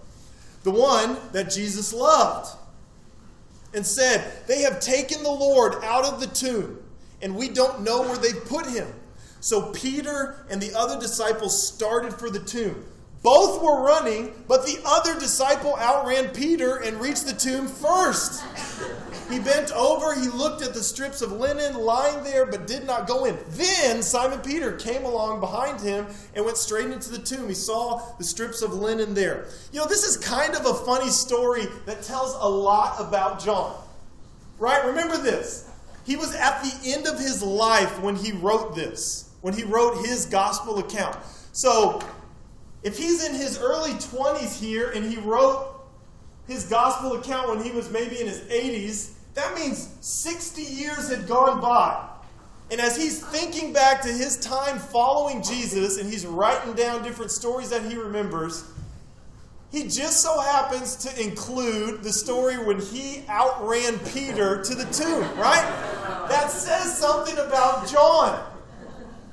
the 0.63 0.71
one 0.71 1.17
that 1.33 1.51
Jesus 1.51 1.93
loved, 1.93 2.57
and 3.75 3.87
said, 3.87 4.47
They 4.47 4.63
have 4.63 4.81
taken 4.81 5.23
the 5.23 5.31
Lord 5.31 5.83
out 5.83 6.05
of 6.05 6.21
the 6.21 6.27
tomb, 6.27 6.83
and 7.23 7.35
we 7.35 7.49
don't 7.49 7.83
know 7.83 8.03
where 8.03 8.19
they've 8.19 8.45
put 8.45 8.67
him. 8.67 8.89
So 9.41 9.73
Peter 9.73 10.45
and 10.51 10.61
the 10.61 10.75
other 10.75 10.99
disciples 11.01 11.67
started 11.67 12.13
for 12.13 12.29
the 12.29 12.41
tomb. 12.41 12.85
Both 13.23 13.63
were 13.63 13.83
running, 13.83 14.33
but 14.47 14.65
the 14.65 14.81
other 14.85 15.19
disciple 15.19 15.77
outran 15.77 16.29
Peter 16.31 16.77
and 16.77 17.01
reached 17.01 17.27
the 17.27 17.33
tomb 17.33 17.67
first. 17.67 18.43
He 19.31 19.39
bent 19.39 19.71
over, 19.73 20.15
he 20.15 20.29
looked 20.29 20.63
at 20.63 20.73
the 20.73 20.83
strips 20.83 21.21
of 21.21 21.33
linen 21.33 21.75
lying 21.77 22.25
there, 22.25 22.47
but 22.47 22.67
did 22.67 22.87
not 22.87 23.07
go 23.07 23.27
in. 23.27 23.37
Then 23.51 24.03
Simon 24.03 24.41
Peter 24.41 24.73
came 24.73 25.05
along 25.05 25.41
behind 25.41 25.81
him 25.83 26.07
and 26.35 26.45
went 26.47 26.57
straight 26.57 26.91
into 26.91 27.11
the 27.11 27.19
tomb. 27.19 27.47
He 27.47 27.55
saw 27.55 28.01
the 28.17 28.25
strips 28.25 28.63
of 28.63 28.73
linen 28.73 29.13
there. 29.13 29.49
You 29.71 29.81
know, 29.81 29.87
this 29.87 30.05
is 30.05 30.17
kind 30.17 30.55
of 30.55 30.65
a 30.65 30.73
funny 30.73 31.11
story 31.11 31.67
that 31.85 32.03
tells 32.03 32.35
a 32.41 32.49
lot 32.49 32.99
about 32.99 33.39
John. 33.39 33.77
Right? 34.59 34.85
Remember 34.87 35.19
this. 35.19 35.71
He 36.07 36.17
was 36.17 36.35
at 36.35 36.63
the 36.63 36.93
end 36.93 37.07
of 37.07 37.19
his 37.19 37.43
life 37.43 38.01
when 38.01 38.17
he 38.17 38.33
wrote 38.33 38.75
this, 38.75 39.31
when 39.43 39.53
he 39.53 39.63
wrote 39.63 40.07
his 40.07 40.25
gospel 40.25 40.79
account. 40.79 41.19
So, 41.53 42.01
if 42.83 42.97
he's 42.97 43.27
in 43.27 43.35
his 43.35 43.59
early 43.59 43.93
20s 43.93 44.59
here 44.59 44.91
and 44.91 45.05
he 45.05 45.19
wrote 45.19 45.78
his 46.49 46.65
gospel 46.65 47.13
account 47.13 47.49
when 47.49 47.63
he 47.63 47.71
was 47.71 47.91
maybe 47.91 48.21
in 48.21 48.27
his 48.27 48.41
80s, 48.41 49.13
that 49.35 49.55
means 49.55 49.89
60 50.01 50.63
years 50.63 51.09
had 51.11 51.29
gone 51.29 51.61
by. 51.61 52.09
And 52.71 52.81
as 52.81 52.97
he's 52.97 53.25
thinking 53.25 53.73
back 53.73 54.03
to 54.03 54.09
his 54.09 54.37
time 54.39 54.79
following 54.79 55.43
Jesus 55.43 55.99
and 55.99 56.11
he's 56.11 56.27
writing 56.27 56.75
down 56.75 57.03
different 57.03 57.31
stories 57.31 57.71
that 57.71 57.83
he 57.85 57.97
remembers, 57.97 58.65
he 59.71 59.85
just 59.85 60.23
so 60.23 60.41
happens 60.41 60.97
to 60.97 61.23
include 61.23 62.03
the 62.03 62.13
story 62.13 62.57
when 62.57 62.81
he 62.81 63.23
outran 63.29 63.99
Peter 64.13 64.63
to 64.63 64.75
the 64.75 64.85
tomb, 64.87 65.23
right? 65.39 65.65
That 66.29 66.51
says 66.51 66.97
something 66.97 67.37
about 67.39 67.87
John. 67.87 68.43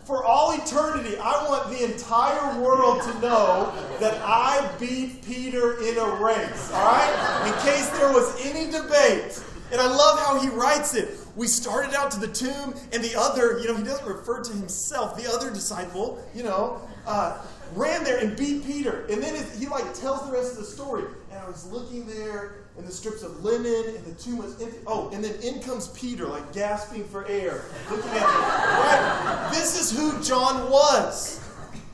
For 0.05 0.23
all 0.23 0.51
eternity, 0.51 1.17
I 1.17 1.47
want 1.49 1.75
the 1.75 1.83
entire 1.83 2.61
world 2.61 3.01
to 3.01 3.19
know 3.21 3.73
that 3.99 4.21
I 4.23 4.71
beat 4.79 5.25
Peter 5.25 5.81
in 5.81 5.97
a 5.97 6.23
race, 6.23 6.71
all 6.71 6.85
right? 6.85 7.43
In 7.47 7.53
case 7.67 7.89
there 7.97 8.13
was 8.13 8.39
any 8.45 8.69
debate. 8.69 9.43
And 9.71 9.81
I 9.81 9.87
love 9.87 10.19
how 10.19 10.39
he 10.39 10.49
writes 10.49 10.93
it. 10.93 11.17
We 11.35 11.47
started 11.47 11.95
out 11.95 12.11
to 12.11 12.19
the 12.19 12.27
tomb, 12.27 12.75
and 12.93 13.03
the 13.03 13.15
other, 13.17 13.59
you 13.59 13.67
know, 13.67 13.75
he 13.75 13.83
doesn't 13.83 14.07
refer 14.07 14.43
to 14.43 14.53
himself, 14.53 15.17
the 15.17 15.27
other 15.27 15.49
disciple, 15.49 16.23
you 16.35 16.43
know, 16.43 16.79
uh, 17.07 17.43
ran 17.73 18.03
there 18.03 18.19
and 18.19 18.37
beat 18.37 18.63
Peter. 18.63 19.07
And 19.09 19.23
then 19.23 19.43
he 19.57 19.65
like 19.65 19.91
tells 19.95 20.23
the 20.27 20.31
rest 20.31 20.51
of 20.51 20.59
the 20.59 20.65
story. 20.65 21.05
And 21.31 21.39
I 21.39 21.47
was 21.47 21.65
looking 21.71 22.05
there, 22.05 22.64
and 22.77 22.85
the 22.85 22.91
strips 22.91 23.23
of 23.23 23.43
linen, 23.43 23.95
and 23.95 24.05
the 24.05 24.13
tomb 24.21 24.37
was 24.37 24.61
empty. 24.61 24.79
Oh, 24.85 25.09
and 25.13 25.23
then 25.23 25.33
in 25.41 25.61
comes 25.61 25.87
Peter, 25.89 26.25
like 26.25 26.53
gasping 26.53 27.05
for 27.05 27.25
air, 27.27 27.63
looking 27.89 28.09
at 28.09 28.15
me. 28.15 28.21
Right? 28.21 29.49
This 29.53 29.79
is 29.79 29.97
who 29.97 30.21
John 30.21 30.69
was. 30.69 31.41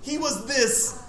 He 0.02 0.18
was 0.18 0.46
this 0.48 1.04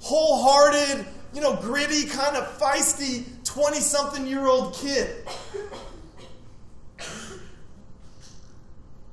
wholehearted, 0.00 1.04
you 1.34 1.40
know, 1.40 1.56
gritty, 1.56 2.06
kind 2.06 2.36
of 2.36 2.46
feisty 2.58 3.24
20 3.44 3.80
something 3.80 4.26
year 4.26 4.46
old 4.46 4.74
kid. 4.74 5.26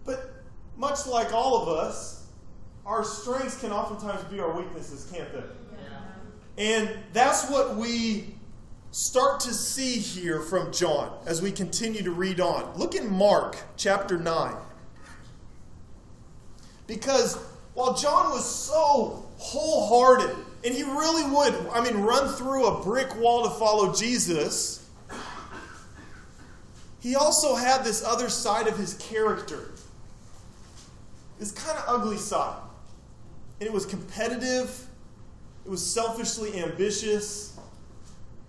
But 0.05 0.33
much 0.77 1.07
like 1.07 1.33
all 1.33 1.63
of 1.63 1.69
us, 1.69 2.27
our 2.85 3.03
strengths 3.03 3.59
can 3.59 3.71
oftentimes 3.71 4.24
be 4.25 4.39
our 4.39 4.55
weaknesses, 4.55 5.09
can't 5.12 5.31
they? 5.33 5.39
Yeah. 5.39 6.79
And 6.79 7.00
that's 7.12 7.50
what 7.50 7.75
we 7.75 8.35
start 8.95 9.41
to 9.41 9.53
see 9.53 9.99
here 9.99 10.39
from 10.39 10.71
John 10.71 11.11
as 11.25 11.41
we 11.41 11.51
continue 11.51 12.01
to 12.01 12.11
read 12.11 12.39
on. 12.39 12.77
Look 12.77 12.95
in 12.95 13.11
Mark 13.11 13.57
chapter 13.75 14.17
9. 14.17 14.55
Because 16.87 17.35
while 17.73 17.93
John 17.93 18.29
was 18.29 18.49
so 18.49 19.25
wholehearted, 19.37 20.33
and 20.63 20.73
he 20.73 20.83
really 20.83 21.29
would, 21.29 21.53
I 21.73 21.83
mean, 21.83 22.03
run 22.03 22.29
through 22.35 22.67
a 22.67 22.83
brick 22.85 23.13
wall 23.19 23.43
to 23.43 23.49
follow 23.49 23.93
Jesus, 23.93 24.89
he 27.01 27.17
also 27.17 27.53
had 27.53 27.83
this 27.83 28.01
other 28.01 28.29
side 28.29 28.67
of 28.67 28.77
his 28.77 28.93
character 28.93 29.71
this 31.37 31.51
kind 31.51 31.77
of 31.77 31.83
ugly 31.89 32.15
side. 32.15 32.61
And 33.59 33.67
it 33.67 33.73
was 33.73 33.85
competitive, 33.85 34.87
it 35.65 35.69
was 35.69 35.85
selfishly 35.85 36.63
ambitious, 36.63 37.54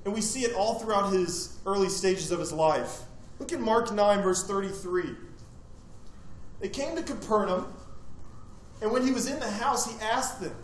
and 0.06 0.14
we 0.14 0.20
see 0.20 0.44
it 0.44 0.54
all 0.54 0.78
throughout 0.78 1.12
his 1.12 1.58
early 1.66 1.88
stages 1.88 2.30
of 2.30 2.38
his 2.38 2.52
life. 2.52 3.00
Look 3.40 3.52
at 3.52 3.60
Mark 3.60 3.92
9, 3.92 4.22
verse 4.22 4.46
33. 4.46 5.10
They 6.60 6.68
came 6.68 6.94
to 6.94 7.02
Capernaum, 7.02 7.74
and 8.80 8.92
when 8.92 9.04
he 9.04 9.10
was 9.10 9.28
in 9.28 9.40
the 9.40 9.50
house, 9.50 9.92
he 9.92 10.00
asked 10.00 10.40
them 10.40 10.54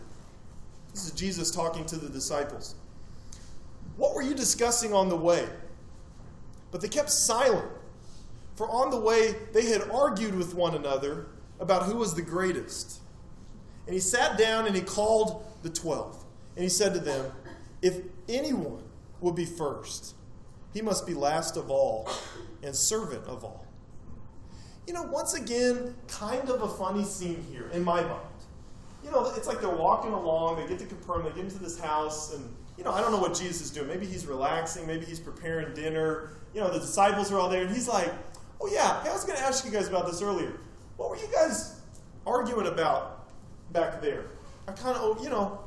this 0.94 1.06
is 1.06 1.10
Jesus 1.10 1.50
talking 1.50 1.84
to 1.86 1.96
the 1.96 2.08
disciples. 2.08 2.76
What 3.96 4.14
were 4.14 4.22
you 4.22 4.34
discussing 4.34 4.94
on 4.94 5.08
the 5.08 5.16
way? 5.16 5.48
But 6.70 6.80
they 6.80 6.88
kept 6.88 7.10
silent, 7.10 7.68
for 8.54 8.68
on 8.70 8.90
the 8.90 9.00
way 9.00 9.34
they 9.52 9.64
had 9.64 9.90
argued 9.90 10.36
with 10.36 10.54
one 10.54 10.76
another 10.76 11.26
about 11.58 11.84
who 11.84 11.96
was 11.96 12.14
the 12.14 12.22
greatest. 12.22 13.00
And 13.86 13.94
he 13.94 14.00
sat 14.00 14.38
down 14.38 14.66
and 14.66 14.76
he 14.76 14.82
called 14.82 15.44
the 15.62 15.70
twelve. 15.70 16.22
And 16.54 16.62
he 16.62 16.68
said 16.68 16.94
to 16.94 17.00
them, 17.00 17.32
If 17.80 18.02
anyone 18.28 18.84
will 19.22 19.32
be 19.32 19.44
first, 19.44 20.14
he 20.74 20.82
must 20.82 21.06
be 21.06 21.14
last 21.14 21.56
of 21.56 21.70
all 21.70 22.08
and 22.62 22.74
servant 22.74 23.24
of 23.26 23.44
all. 23.44 23.66
You 24.86 24.94
know, 24.94 25.02
once 25.02 25.34
again, 25.34 25.94
kind 26.08 26.50
of 26.50 26.62
a 26.62 26.68
funny 26.68 27.04
scene 27.04 27.44
here 27.50 27.68
in 27.72 27.84
my 27.84 28.02
mind. 28.02 28.20
You 29.04 29.10
know, 29.10 29.32
it's 29.36 29.46
like 29.46 29.60
they're 29.60 29.70
walking 29.70 30.12
along, 30.12 30.56
they 30.56 30.66
get 30.66 30.78
to 30.80 30.86
Capernaum, 30.86 31.24
they 31.24 31.30
get 31.30 31.44
into 31.44 31.58
this 31.58 31.78
house, 31.78 32.34
and, 32.34 32.54
you 32.76 32.84
know, 32.84 32.92
I 32.92 33.00
don't 33.00 33.12
know 33.12 33.18
what 33.18 33.34
Jesus 33.34 33.62
is 33.62 33.70
doing. 33.70 33.88
Maybe 33.88 34.06
he's 34.06 34.26
relaxing, 34.26 34.86
maybe 34.86 35.04
he's 35.04 35.20
preparing 35.20 35.74
dinner. 35.74 36.30
You 36.54 36.60
know, 36.60 36.70
the 36.70 36.78
disciples 36.78 37.32
are 37.32 37.38
all 37.38 37.48
there, 37.48 37.62
and 37.62 37.74
he's 37.74 37.88
like, 37.88 38.12
Oh, 38.62 38.68
yeah. 38.72 39.02
Hey, 39.02 39.10
I 39.10 39.12
was 39.12 39.24
going 39.24 39.36
to 39.36 39.44
ask 39.44 39.64
you 39.64 39.72
guys 39.72 39.88
about 39.88 40.06
this 40.06 40.22
earlier. 40.22 40.52
What 40.96 41.10
were 41.10 41.16
you 41.16 41.26
guys 41.32 41.80
arguing 42.24 42.68
about 42.68 43.28
back 43.72 44.00
there? 44.00 44.26
I 44.68 44.72
kind 44.72 44.96
of, 44.96 45.02
oh, 45.02 45.22
you 45.22 45.28
know. 45.28 45.58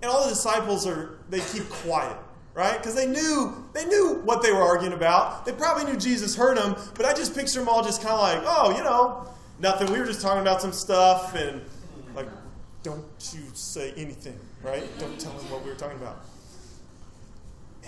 And 0.00 0.10
all 0.10 0.24
the 0.24 0.30
disciples 0.30 0.86
are, 0.86 1.18
they 1.28 1.40
keep 1.40 1.68
quiet, 1.68 2.16
right? 2.54 2.78
Because 2.78 2.94
they 2.94 3.06
knew, 3.06 3.64
they 3.72 3.84
knew 3.86 4.20
what 4.24 4.42
they 4.42 4.52
were 4.52 4.62
arguing 4.62 4.92
about. 4.92 5.46
They 5.46 5.52
probably 5.52 5.90
knew 5.90 5.98
Jesus 5.98 6.36
heard 6.36 6.56
them, 6.56 6.76
but 6.94 7.06
I 7.06 7.14
just 7.14 7.34
picture 7.34 7.60
them 7.60 7.68
all 7.68 7.82
just 7.82 8.02
kind 8.02 8.14
of 8.14 8.20
like, 8.20 8.42
oh, 8.44 8.76
you 8.76 8.84
know, 8.84 9.26
nothing. 9.58 9.90
We 9.92 9.98
were 9.98 10.06
just 10.06 10.20
talking 10.20 10.42
about 10.42 10.60
some 10.60 10.72
stuff 10.72 11.34
and 11.34 11.62
like, 12.14 12.28
don't 12.82 13.04
you 13.32 13.42
say 13.54 13.92
anything, 13.96 14.38
right? 14.62 14.86
Don't 14.98 15.18
tell 15.18 15.32
them 15.32 15.50
what 15.50 15.62
we 15.64 15.70
were 15.70 15.76
talking 15.76 15.98
about. 15.98 16.24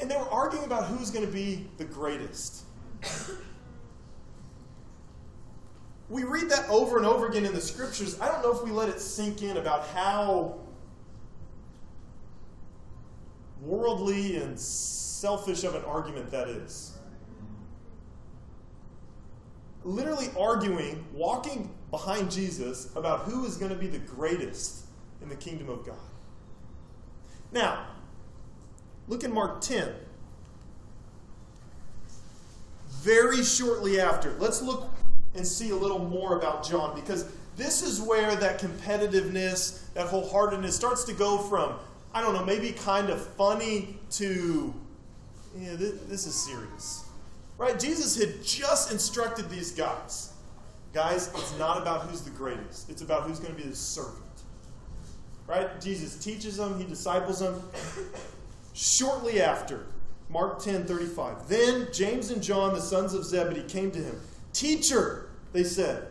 And 0.01 0.11
they 0.11 0.17
were 0.17 0.29
arguing 0.31 0.65
about 0.65 0.87
who's 0.87 1.11
going 1.11 1.27
to 1.27 1.33
be 1.33 1.67
the 1.79 1.85
greatest. 1.85 2.63
We 6.09 6.25
read 6.25 6.51
that 6.51 6.69
over 6.69 6.97
and 6.99 7.07
over 7.07 7.29
again 7.29 7.47
in 7.47 7.55
the 7.55 7.61
scriptures. 7.61 8.21
I 8.21 8.29
don't 8.29 8.43
know 8.43 8.53
if 8.53 8.63
we 8.63 8.71
let 8.71 8.89
it 8.89 9.01
sink 9.01 9.43
in 9.43 9.57
about 9.57 9.87
how 9.89 10.59
worldly 13.65 14.37
and 14.37 14.59
selfish 14.59 15.65
of 15.65 15.75
an 15.75 15.85
argument 15.85 16.31
that 16.31 16.49
is. 16.49 16.93
Literally 19.85 20.29
arguing, 20.39 21.05
walking 21.13 21.71
behind 21.91 22.31
Jesus 22.31 22.95
about 22.97 23.21
who 23.21 23.45
is 23.45 23.57
going 23.57 23.71
to 23.71 23.77
be 23.77 23.87
the 23.87 23.99
greatest 23.99 24.87
in 25.23 25.29
the 25.29 25.37
kingdom 25.37 25.69
of 25.69 25.85
God. 25.85 25.97
Now, 27.53 27.87
look 29.09 29.25
in 29.25 29.33
Mark 29.33 29.61
10. 29.61 29.93
Very 33.03 33.43
shortly 33.43 34.01
after, 34.01 34.35
let's 34.39 34.63
look 34.63 34.91
and 35.35 35.47
see 35.47 35.71
a 35.71 35.77
little 35.77 35.99
more 35.99 36.39
about 36.39 36.67
John 36.67 36.95
because 36.95 37.31
this 37.57 37.83
is 37.83 38.01
where 38.01 38.35
that 38.37 38.61
competitiveness, 38.61 39.93
that 39.95 40.09
wholeheartedness 40.09 40.73
starts 40.73 41.05
to 41.05 41.13
go 41.13 41.39
from, 41.39 41.75
I 42.15 42.21
don't 42.21 42.33
know, 42.33 42.45
maybe 42.45 42.71
kind 42.71 43.11
of 43.11 43.27
funny 43.35 43.99
to, 44.13 44.73
yeah, 45.59 45.75
this, 45.75 45.93
this 46.09 46.27
is 46.27 46.35
serious. 46.35 47.05
Right? 47.59 47.79
Jesus 47.79 48.17
had 48.17 48.43
just 48.45 48.93
instructed 48.93 49.51
these 49.51 49.73
guys. 49.73 50.33
Guys, 50.93 51.29
it's 51.29 51.59
not 51.59 51.83
about 51.83 52.03
who's 52.03 52.23
the 52.23 52.31
greatest, 52.31 52.89
it's 52.89 53.03
about 53.03 53.25
who's 53.25 53.41
going 53.41 53.55
to 53.55 53.61
be 53.61 53.69
the 53.69 53.75
servant. 53.75 54.23
Right? 55.49 55.81
Jesus 55.81 56.17
teaches 56.23 56.57
them, 56.57 56.79
he 56.79 56.85
disciples 56.85 57.41
them. 57.41 57.61
Shortly 58.75 59.43
after, 59.43 59.87
Mark 60.29 60.63
10 60.63 60.85
35. 60.85 61.49
Then 61.49 61.89
James 61.93 62.31
and 62.31 62.43
John, 62.43 62.75
the 62.75 62.81
sons 62.81 63.13
of 63.13 63.25
Zebedee, 63.25 63.65
came 63.65 63.91
to 63.91 63.99
him. 63.99 64.21
Teacher, 64.53 65.31
they 65.53 65.65
said, 65.65 66.09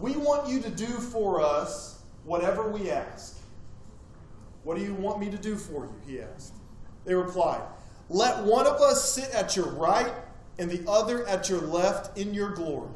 we 0.00 0.16
want 0.16 0.48
you 0.48 0.60
to 0.60 0.70
do 0.70 0.86
for 0.86 1.42
us 1.42 2.02
whatever 2.24 2.68
we 2.68 2.90
ask. 2.90 3.39
What 4.62 4.76
do 4.76 4.82
you 4.82 4.94
want 4.94 5.20
me 5.20 5.30
to 5.30 5.38
do 5.38 5.56
for 5.56 5.86
you? 5.86 5.94
He 6.06 6.20
asked. 6.20 6.54
They 7.04 7.14
replied, 7.14 7.62
Let 8.08 8.44
one 8.44 8.66
of 8.66 8.80
us 8.80 9.12
sit 9.12 9.30
at 9.30 9.56
your 9.56 9.68
right 9.70 10.12
and 10.58 10.70
the 10.70 10.88
other 10.88 11.26
at 11.26 11.48
your 11.48 11.60
left 11.60 12.18
in 12.18 12.34
your 12.34 12.50
glory. 12.50 12.90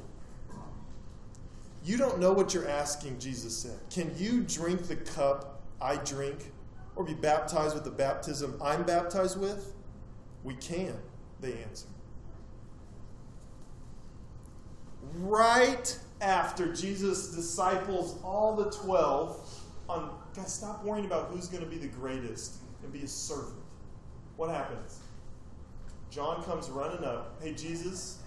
You 1.84 1.98
don't 1.98 2.18
know 2.18 2.32
what 2.32 2.54
you're 2.54 2.68
asking, 2.68 3.18
Jesus 3.18 3.56
said. 3.56 3.78
Can 3.90 4.10
you 4.16 4.42
drink 4.42 4.88
the 4.88 4.96
cup 4.96 5.62
I 5.80 5.96
drink 5.96 6.52
or 6.96 7.04
be 7.04 7.14
baptized 7.14 7.74
with 7.74 7.84
the 7.84 7.90
baptism 7.90 8.58
I'm 8.62 8.84
baptized 8.84 9.38
with? 9.38 9.72
We 10.44 10.54
can, 10.54 10.96
they 11.40 11.62
answered. 11.62 11.90
Right 15.16 15.98
after 16.20 16.72
Jesus 16.72 17.34
disciples 17.34 18.18
all 18.22 18.56
the 18.56 18.70
12 18.70 19.60
on, 19.88 20.18
guys, 20.34 20.52
stop 20.52 20.84
worrying 20.84 21.06
about 21.06 21.28
who's 21.28 21.48
going 21.48 21.62
to 21.62 21.68
be 21.68 21.76
the 21.76 21.88
greatest 21.88 22.56
and 22.82 22.92
be 22.92 23.02
a 23.02 23.08
servant. 23.08 23.62
What 24.36 24.50
happens? 24.50 25.00
John 26.10 26.42
comes 26.42 26.68
running 26.70 27.04
up. 27.04 27.40
Hey, 27.42 27.54
Jesus. 27.54 28.18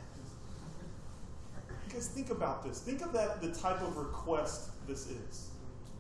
You 1.70 1.94
guys, 1.94 2.08
think 2.08 2.30
about 2.30 2.64
this. 2.64 2.80
Think 2.80 3.02
of 3.02 3.14
that 3.14 3.42
the 3.42 3.52
type 3.52 3.82
of 3.82 3.98
request 3.98 4.70
this 4.88 5.10
is. 5.10 5.52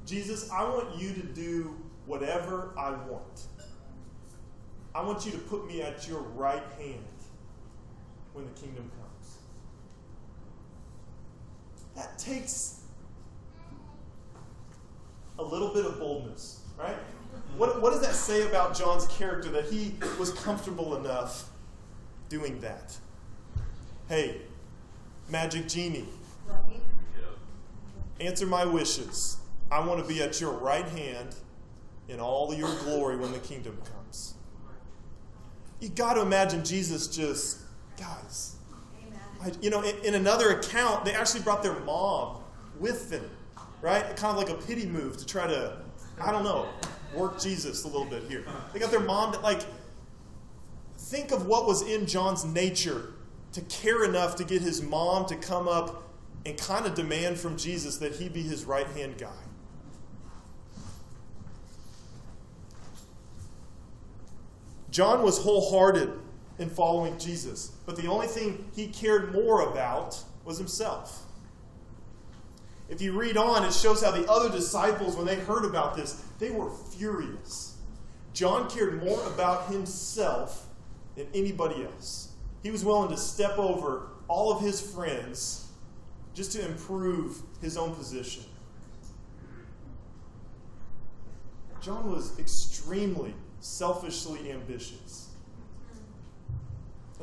Jesus, 0.05 0.49
I 0.51 0.63
want 0.63 0.97
you 0.97 1.13
to 1.13 1.23
do 1.23 1.75
whatever 2.05 2.73
I 2.77 2.91
want. 2.91 3.47
I 4.95 5.03
want 5.03 5.25
you 5.25 5.31
to 5.33 5.37
put 5.37 5.67
me 5.67 5.81
at 5.81 6.07
your 6.07 6.21
right 6.21 6.63
hand 6.77 7.03
when 8.33 8.45
the 8.45 8.51
kingdom 8.59 8.89
comes. 8.97 9.37
That 11.95 12.17
takes 12.17 12.81
a 15.39 15.43
little 15.43 15.73
bit 15.73 15.85
of 15.85 15.99
boldness, 15.99 16.61
right? 16.77 16.97
What, 17.55 17.81
what 17.81 17.91
does 17.91 18.01
that 18.01 18.13
say 18.13 18.47
about 18.47 18.75
John's 18.75 19.07
character 19.07 19.49
that 19.49 19.65
he 19.65 19.95
was 20.19 20.31
comfortable 20.31 20.97
enough 20.97 21.49
doing 22.29 22.59
that? 22.61 22.95
Hey, 24.07 24.41
magic 25.29 25.67
genie, 25.67 26.07
answer 28.19 28.45
my 28.45 28.65
wishes. 28.65 29.37
I 29.69 29.85
want 29.85 30.01
to 30.01 30.07
be 30.07 30.21
at 30.21 30.39
your 30.39 30.51
right 30.53 30.87
hand 30.87 31.35
in 32.07 32.19
all 32.19 32.53
your 32.53 32.73
glory 32.83 33.17
when 33.17 33.31
the 33.31 33.39
kingdom 33.39 33.77
comes. 33.93 34.35
You 35.79 35.89
got 35.89 36.13
to 36.13 36.21
imagine 36.21 36.63
Jesus 36.63 37.07
just, 37.07 37.59
guys. 37.99 38.55
I, 39.41 39.51
you 39.61 39.69
know, 39.69 39.81
in, 39.81 39.95
in 40.03 40.15
another 40.15 40.57
account, 40.57 41.05
they 41.05 41.13
actually 41.13 41.41
brought 41.41 41.61
their 41.61 41.77
mom 41.81 42.37
with 42.79 43.09
them, 43.09 43.29
right? 43.81 44.03
Kind 44.15 44.37
of 44.37 44.37
like 44.37 44.49
a 44.49 44.61
pity 44.65 44.85
move 44.85 45.17
to 45.17 45.25
try 45.25 45.47
to, 45.47 45.77
I 46.19 46.31
don't 46.31 46.43
know, 46.43 46.67
work 47.13 47.39
Jesus 47.39 47.83
a 47.83 47.87
little 47.87 48.05
bit 48.05 48.23
here. 48.23 48.45
They 48.73 48.79
got 48.79 48.91
their 48.91 48.99
mom 48.99 49.33
to, 49.33 49.39
like, 49.39 49.61
think 50.97 51.31
of 51.31 51.45
what 51.45 51.65
was 51.65 51.83
in 51.83 52.05
John's 52.05 52.43
nature 52.45 53.13
to 53.53 53.61
care 53.61 54.03
enough 54.03 54.35
to 54.35 54.43
get 54.43 54.61
his 54.61 54.81
mom 54.81 55.25
to 55.27 55.35
come 55.35 55.67
up 55.67 56.03
and 56.45 56.57
kind 56.57 56.85
of 56.85 56.95
demand 56.95 57.37
from 57.37 57.57
Jesus 57.57 57.97
that 57.97 58.15
he 58.15 58.29
be 58.29 58.41
his 58.41 58.65
right 58.65 58.87
hand 58.87 59.17
guy. 59.17 59.31
John 64.89 65.21
was 65.21 65.37
wholehearted 65.37 66.11
in 66.59 66.69
following 66.69 67.19
Jesus, 67.19 67.73
but 67.85 67.95
the 67.95 68.07
only 68.07 68.27
thing 68.27 68.69
he 68.75 68.87
cared 68.87 69.31
more 69.31 69.69
about 69.69 70.23
was 70.43 70.57
himself. 70.57 71.26
If 72.89 73.01
you 73.01 73.19
read 73.19 73.35
on, 73.37 73.65
it 73.65 73.73
shows 73.73 74.01
how 74.01 74.11
the 74.11 74.29
other 74.29 74.49
disciples, 74.49 75.15
when 75.15 75.25
they 75.25 75.35
heard 75.35 75.65
about 75.65 75.95
this, 75.95 76.23
they 76.39 76.51
were 76.51 76.69
furious. 76.69 77.77
John 78.33 78.69
cared 78.69 79.03
more 79.03 79.21
about 79.27 79.67
himself 79.67 80.67
than 81.15 81.27
anybody 81.33 81.83
else. 81.83 82.31
He 82.63 82.71
was 82.71 82.85
willing 82.85 83.09
to 83.09 83.17
step 83.17 83.57
over 83.57 84.07
all 84.27 84.51
of 84.51 84.61
his 84.61 84.79
friends 84.79 85.67
just 86.33 86.51
to 86.53 86.65
improve 86.65 87.41
his 87.61 87.77
own 87.77 87.95
position. 87.95 88.43
John 91.81 92.11
was 92.11 92.37
extremely 92.39 93.33
selfishly 93.59 94.51
ambitious. 94.51 95.26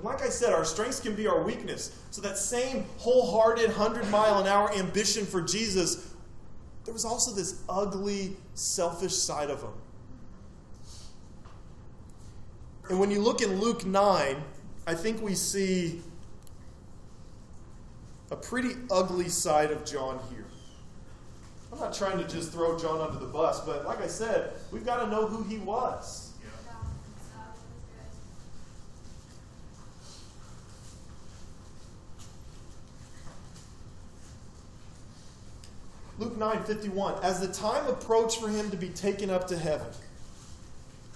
Like 0.05 0.21
I 0.21 0.29
said, 0.29 0.53
our 0.53 0.67
strengths 0.67 1.01
can 1.01 1.15
be 1.15 1.27
our 1.27 1.43
weakness. 1.43 1.99
So 2.11 2.21
that 2.21 2.37
same 2.37 2.85
wholehearted 2.99 3.69
100 3.69 4.11
mile 4.11 4.39
an 4.39 4.47
hour 4.47 4.71
ambition 4.75 5.25
for 5.25 5.41
Jesus, 5.41 6.13
there 6.85 6.93
was 6.93 7.07
also 7.07 7.35
this 7.35 7.63
ugly, 7.71 8.37
selfish 8.53 9.15
side 9.15 9.49
of 9.49 9.63
him. 9.63 9.73
And 12.91 13.01
when 13.01 13.11
you 13.11 13.19
look 13.19 13.41
in 13.41 13.59
Luke 13.59 13.87
9, 13.87 14.37
I 14.87 14.95
think 14.95 15.23
we 15.23 15.35
see 15.35 16.03
a 18.31 18.37
pretty 18.37 18.75
ugly 18.91 19.31
side 19.31 19.71
of 19.71 19.87
John 19.87 20.21
here. 20.29 20.45
I'm 21.73 21.81
not 21.81 21.95
trying 21.95 22.19
to 22.19 22.29
just 22.29 22.53
throw 22.53 22.79
John 22.79 23.01
under 23.01 23.19
the 23.19 23.33
bus, 23.33 23.61
but 23.61 23.87
like 23.87 24.03
I 24.03 24.07
said, 24.07 24.53
we've 24.71 24.85
got 24.85 25.03
to 25.03 25.07
know 25.11 25.27
who 25.27 25.45
he 25.45 25.57
was. 25.57 26.34
Luke 36.35 36.55
9 36.55 36.65
51. 36.65 37.23
As 37.23 37.41
the 37.41 37.53
time 37.53 37.87
approached 37.87 38.41
for 38.41 38.49
him 38.49 38.71
to 38.71 38.77
be 38.77 38.89
taken 38.89 39.31
up 39.31 39.47
to 39.49 39.57
heaven, 39.57 39.87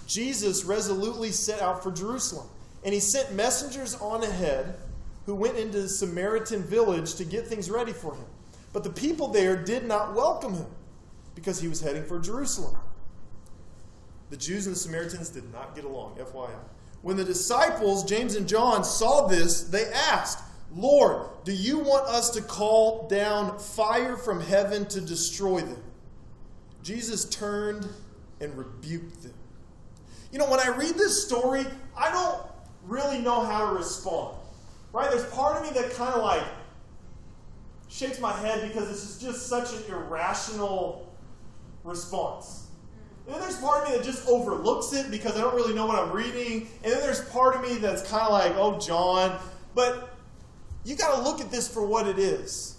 Jesus 0.07 0.65
resolutely 0.65 1.31
set 1.31 1.61
out 1.61 1.83
for 1.83 1.91
Jerusalem. 1.91 2.47
And 2.85 2.95
he 2.95 3.01
sent 3.01 3.35
messengers 3.35 3.97
on 3.97 4.23
ahead 4.23 4.77
who 5.27 5.35
went 5.35 5.59
into 5.59 5.83
the 5.83 5.89
Samaritan 5.89 6.63
village 6.63 7.17
to 7.17 7.25
get 7.25 7.47
things 7.47 7.71
ready 7.71 7.93
for 7.93 8.15
him. 8.15 8.25
But 8.73 8.85
the 8.85 8.91
people 8.91 9.29
there 9.29 9.57
did 9.57 9.87
not 9.87 10.15
welcome 10.15 10.55
him 10.55 10.67
because 11.35 11.61
he 11.61 11.69
was 11.69 11.81
heading 11.81 12.05
for 12.05 12.21
Jerusalem. 12.21 12.77
The 14.31 14.37
Jews 14.37 14.67
and 14.67 14.77
the 14.77 14.81
Samaritans 14.81 15.31
did 15.31 15.53
not 15.53 15.75
get 15.75 15.85
along, 15.85 16.17
FYI. 16.17 16.51
When 17.03 17.17
the 17.17 17.25
disciples, 17.25 18.05
James 18.05 18.37
and 18.37 18.49
John, 18.49 18.85
saw 18.85 19.27
this, 19.27 19.63
they 19.63 19.87
asked, 19.87 20.45
Lord, 20.75 21.29
do 21.45 21.53
you 21.53 21.79
want 21.79 22.07
us 22.07 22.31
to 22.31 22.43
call 22.43 23.09
down 23.09 23.59
fire 23.59 24.17
from 24.17 24.41
heaven 24.41 24.87
to 24.87 25.01
destroy 25.01 25.61
them? 25.61 25.83
Jesus 26.83 27.25
turned 27.25 27.89
and 28.41 28.57
rebuked 28.57 29.23
them. 29.23 29.35
You 30.31 30.39
know, 30.39 30.51
when 30.51 30.61
I 30.61 30.69
read 30.69 30.95
this 30.95 31.25
story, 31.25 31.67
I 31.97 32.11
don't 32.11 32.41
really 32.85 33.21
know 33.21 33.43
how 33.43 33.71
to 33.71 33.77
respond. 33.77 34.37
Right? 34.93 35.11
There's 35.11 35.27
part 35.27 35.57
of 35.57 35.63
me 35.63 35.81
that 35.81 35.95
kind 35.95 36.15
of 36.15 36.23
like 36.23 36.45
shakes 37.89 38.21
my 38.21 38.33
head 38.33 38.69
because 38.69 38.89
this 38.89 39.09
is 39.09 39.19
just 39.19 39.47
such 39.47 39.73
an 39.75 39.83
irrational 39.89 41.13
response. 41.85 42.67
And 43.27 43.35
then 43.35 43.43
there's 43.43 43.59
part 43.59 43.83
of 43.83 43.91
me 43.91 43.97
that 43.97 44.05
just 44.05 44.27
overlooks 44.27 44.93
it 44.93 45.11
because 45.11 45.37
I 45.37 45.41
don't 45.41 45.55
really 45.55 45.75
know 45.75 45.87
what 45.87 45.99
I'm 45.99 46.13
reading. 46.13 46.69
And 46.83 46.93
then 46.93 47.01
there's 47.01 47.21
part 47.29 47.57
of 47.57 47.63
me 47.63 47.77
that's 47.77 48.03
kind 48.09 48.25
of 48.25 48.33
like, 48.33 48.55
oh, 48.57 48.79
John. 48.79 49.39
But 49.75 50.18
you 50.89 50.97
got 50.97 51.17
to 51.17 51.23
look 51.23 51.39
at 51.43 51.51
this 51.51 51.69
for 51.69 51.87
what 51.87 52.07
it 52.07 52.19
is. 52.19 52.79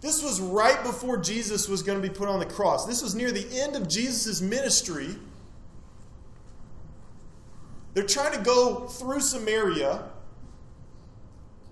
This 0.00 0.22
was 0.22 0.40
right 0.40 0.82
before 0.82 1.18
Jesus 1.18 1.68
was 1.68 1.82
going 1.82 2.00
to 2.00 2.08
be 2.08 2.12
put 2.12 2.26
on 2.26 2.38
the 2.38 2.46
cross. 2.46 2.86
This 2.86 3.02
was 3.02 3.14
near 3.14 3.30
the 3.30 3.46
end 3.52 3.76
of 3.76 3.86
Jesus' 3.86 4.40
ministry. 4.40 5.14
They're 7.92 8.06
trying 8.06 8.32
to 8.32 8.42
go 8.42 8.86
through 8.86 9.20
Samaria. 9.20 10.04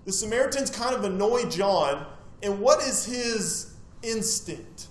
The 0.05 0.11
Samaritans 0.11 0.69
kind 0.69 0.95
of 0.95 1.03
annoy 1.03 1.45
John. 1.45 2.05
And 2.43 2.59
what 2.59 2.83
is 2.83 3.03
his 3.03 3.73
instinct? 4.03 4.89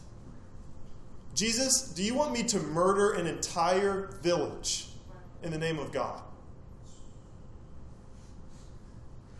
Jesus, 1.33 1.93
do 1.93 2.03
you 2.03 2.15
want 2.15 2.33
me 2.33 2.43
to 2.43 2.59
murder 2.59 3.13
an 3.13 3.29
entire 3.29 4.19
village 4.21 4.89
in 5.45 5.53
the 5.53 5.59
name 5.59 5.79
of 5.79 5.93
God? 5.93 6.23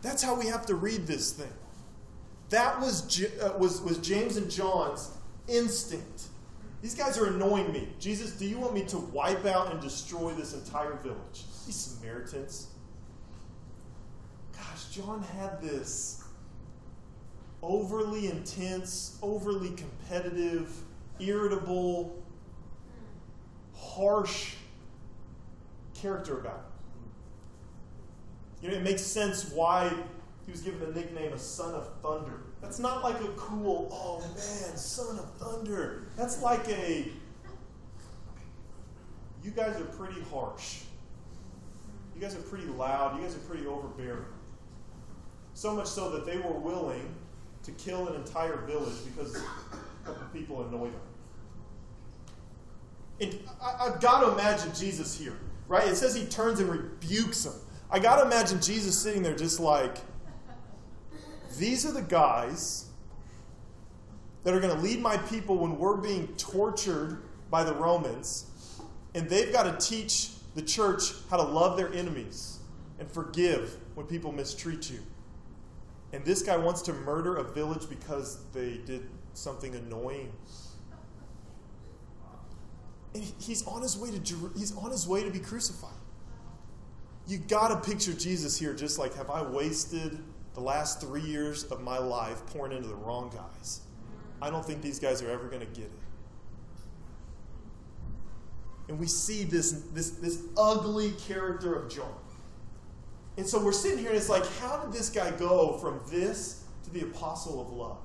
That's 0.01 0.23
how 0.23 0.35
we 0.35 0.47
have 0.47 0.65
to 0.67 0.75
read 0.75 1.07
this 1.07 1.31
thing. 1.33 1.51
That 2.49 2.79
was, 2.79 3.23
uh, 3.41 3.53
was, 3.57 3.81
was 3.81 3.97
James 3.99 4.37
and 4.37 4.49
John's 4.49 5.11
instinct. 5.47 6.23
These 6.81 6.95
guys 6.95 7.17
are 7.17 7.27
annoying 7.27 7.71
me. 7.73 7.89
Jesus, 7.99 8.31
do 8.31 8.45
you 8.45 8.57
want 8.57 8.73
me 8.73 8.83
to 8.85 8.97
wipe 8.97 9.45
out 9.45 9.71
and 9.71 9.81
destroy 9.81 10.33
this 10.33 10.53
entire 10.53 10.95
village? 10.95 11.43
These 11.65 11.75
Samaritans. 11.75 12.67
Gosh, 14.53 14.85
John 14.91 15.21
had 15.21 15.61
this 15.61 16.23
overly 17.61 18.27
intense, 18.27 19.17
overly 19.21 19.71
competitive, 19.71 20.71
irritable, 21.19 22.17
harsh 23.75 24.55
character 25.93 26.39
about 26.39 26.55
him. 26.55 26.68
You 28.61 28.69
know, 28.69 28.75
it 28.75 28.83
makes 28.83 29.01
sense 29.01 29.51
why 29.51 29.91
he 30.45 30.51
was 30.51 30.61
given 30.61 30.79
the 30.79 30.99
nickname 30.99 31.33
a 31.33 31.39
son 31.39 31.73
of 31.73 31.89
thunder. 32.01 32.41
That's 32.61 32.79
not 32.79 33.03
like 33.03 33.21
a 33.21 33.27
cool, 33.29 33.89
oh 33.91 34.19
man, 34.19 34.77
son 34.77 35.17
of 35.17 35.31
thunder. 35.35 36.07
That's 36.17 36.41
like 36.41 36.67
a, 36.67 37.09
you 39.43 39.51
guys 39.51 39.79
are 39.79 39.85
pretty 39.85 40.21
harsh. 40.31 40.79
You 42.15 42.21
guys 42.21 42.35
are 42.35 42.41
pretty 42.41 42.65
loud. 42.65 43.15
You 43.15 43.23
guys 43.23 43.35
are 43.35 43.39
pretty 43.39 43.65
overbearing. 43.65 44.25
So 45.53 45.73
much 45.73 45.87
so 45.87 46.09
that 46.11 46.25
they 46.25 46.37
were 46.37 46.51
willing 46.51 47.15
to 47.63 47.71
kill 47.71 48.07
an 48.09 48.15
entire 48.15 48.57
village 48.65 48.95
because 49.05 49.35
a 49.35 50.05
couple 50.05 50.27
people 50.33 50.67
annoyed 50.67 50.93
them. 50.93 51.01
And 53.21 53.39
I, 53.61 53.89
have 53.89 54.01
got 54.01 54.21
to 54.21 54.31
imagine 54.31 54.71
Jesus 54.73 55.17
here, 55.17 55.37
right? 55.67 55.87
It 55.87 55.95
says 55.95 56.15
he 56.15 56.25
turns 56.25 56.59
and 56.59 56.69
rebukes 56.69 57.43
them. 57.43 57.53
I 57.91 57.97
got 57.97 58.17
to 58.17 58.25
imagine 58.25 58.61
Jesus 58.61 58.97
sitting 58.97 59.23
there 59.23 59.35
just 59.35 59.59
like, 59.59 59.97
these 61.57 61.85
are 61.85 61.91
the 61.91 62.03
guys 62.03 62.85
that 64.43 64.53
are 64.53 64.59
going 64.59 64.75
to 64.75 64.81
lead 64.81 65.01
my 65.01 65.17
people 65.17 65.57
when 65.57 65.77
we're 65.77 65.97
being 65.97 66.27
tortured 66.37 67.23
by 67.49 67.63
the 67.63 67.73
Romans, 67.73 68.79
and 69.15 69.27
they've 69.27 69.51
got 69.51 69.63
to 69.63 69.85
teach 69.85 70.29
the 70.53 70.61
church 70.61 71.13
how 71.31 71.37
to 71.37 71.43
love 71.43 71.77
their 71.77 71.91
enemies 71.93 72.59
and 72.99 73.11
forgive 73.11 73.77
when 73.95 74.05
people 74.05 74.31
mistreat 74.31 74.89
you. 74.91 74.99
And 76.13 76.23
this 76.23 76.43
guy 76.43 76.57
wants 76.57 76.81
to 76.83 76.93
murder 76.93 77.37
a 77.37 77.43
village 77.43 77.89
because 77.89 78.43
they 78.53 78.77
did 78.85 79.09
something 79.33 79.75
annoying. 79.75 80.31
And 83.15 83.23
he's 83.39 83.65
on 83.65 83.81
his 83.81 83.97
way 83.97 84.11
to 84.11 84.51
he's 84.55 84.75
on 84.77 84.91
his 84.91 85.07
way 85.07 85.23
to 85.23 85.31
be 85.31 85.39
crucified 85.39 85.98
you 87.29 87.37
got 87.37 87.67
to 87.67 87.89
picture 87.89 88.11
Jesus 88.13 88.57
here 88.57 88.73
just 88.73 88.97
like, 88.97 89.13
have 89.15 89.29
I 89.29 89.43
wasted 89.43 90.17
the 90.55 90.61
last 90.61 90.99
three 90.99 91.21
years 91.21 91.63
of 91.65 91.81
my 91.81 91.99
life 91.99 92.43
pouring 92.47 92.75
into 92.75 92.87
the 92.87 92.95
wrong 92.95 93.29
guys? 93.29 93.81
I 94.41 94.49
don't 94.49 94.65
think 94.65 94.81
these 94.81 94.99
guys 94.99 95.21
are 95.21 95.29
ever 95.29 95.47
going 95.47 95.59
to 95.59 95.67
get 95.67 95.85
it. 95.85 95.91
And 98.87 98.99
we 98.99 99.05
see 99.05 99.43
this, 99.43 99.83
this, 99.93 100.09
this 100.11 100.41
ugly 100.57 101.11
character 101.27 101.75
of 101.75 101.93
John. 101.93 102.15
And 103.37 103.45
so 103.45 103.63
we're 103.63 103.73
sitting 103.73 103.99
here 103.99 104.09
and 104.09 104.17
it's 104.17 104.29
like, 104.29 104.45
how 104.59 104.77
did 104.77 104.91
this 104.91 105.09
guy 105.09 105.29
go 105.31 105.77
from 105.77 106.01
this 106.09 106.63
to 106.85 106.89
the 106.89 107.01
apostle 107.01 107.61
of 107.61 107.71
love? 107.71 107.97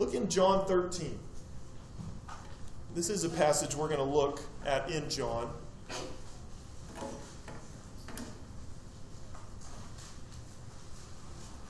Look 0.00 0.14
in 0.14 0.28
John 0.28 0.66
13. 0.66 1.16
This 2.94 3.08
is 3.08 3.22
a 3.22 3.28
passage 3.28 3.76
we're 3.76 3.86
going 3.86 3.98
to 3.98 4.02
look 4.02 4.40
at 4.64 4.90
in 4.90 5.08
John. 5.08 5.52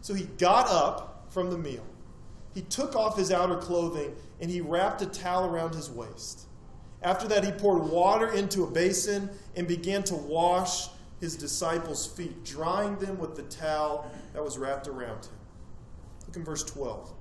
So 0.00 0.14
he 0.14 0.24
got 0.38 0.68
up 0.68 1.26
from 1.30 1.50
the 1.50 1.58
meal. 1.58 1.84
He 2.54 2.62
took 2.62 2.96
off 2.96 3.16
his 3.16 3.30
outer 3.30 3.56
clothing 3.56 4.14
and 4.40 4.50
he 4.50 4.60
wrapped 4.60 5.02
a 5.02 5.06
towel 5.06 5.46
around 5.46 5.74
his 5.74 5.90
waist. 5.90 6.46
After 7.02 7.28
that, 7.28 7.44
he 7.44 7.52
poured 7.52 7.84
water 7.84 8.32
into 8.32 8.64
a 8.64 8.70
basin 8.70 9.30
and 9.54 9.68
began 9.68 10.02
to 10.04 10.14
wash 10.14 10.88
his 11.20 11.36
disciples' 11.36 12.06
feet, 12.06 12.44
drying 12.44 12.96
them 12.98 13.18
with 13.18 13.36
the 13.36 13.42
towel 13.44 14.10
that 14.32 14.42
was 14.42 14.58
wrapped 14.58 14.88
around 14.88 15.24
him. 15.24 15.34
Look 16.26 16.36
in 16.36 16.44
verse 16.44 16.64
12. 16.64 17.12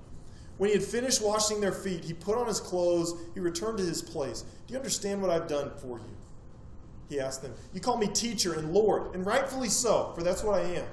When 0.58 0.70
he 0.70 0.76
had 0.76 0.84
finished 0.84 1.22
washing 1.22 1.62
their 1.62 1.72
feet, 1.72 2.04
he 2.04 2.14
put 2.14 2.38
on 2.38 2.48
his 2.48 2.60
clothes, 2.60 3.14
he 3.34 3.40
returned 3.40 3.78
to 3.78 3.84
his 3.86 4.02
place. 4.02 4.44
Do 4.66 4.74
you 4.74 4.78
understand 4.78 5.22
what 5.22 5.30
I've 5.30 5.48
done 5.48 5.72
for 5.78 6.00
you? 6.00 6.18
He 7.10 7.20
asked 7.20 7.42
them. 7.42 7.54
You 7.74 7.80
call 7.80 7.98
me 7.98 8.08
teacher 8.08 8.54
and 8.54 8.74
Lord, 8.74 9.14
and 9.14 9.26
rightfully 9.26 9.70
so, 9.70 10.12
for 10.16 10.24
that's 10.24 10.44
what 10.44 10.56
I 10.56 10.64
am. 10.64 10.86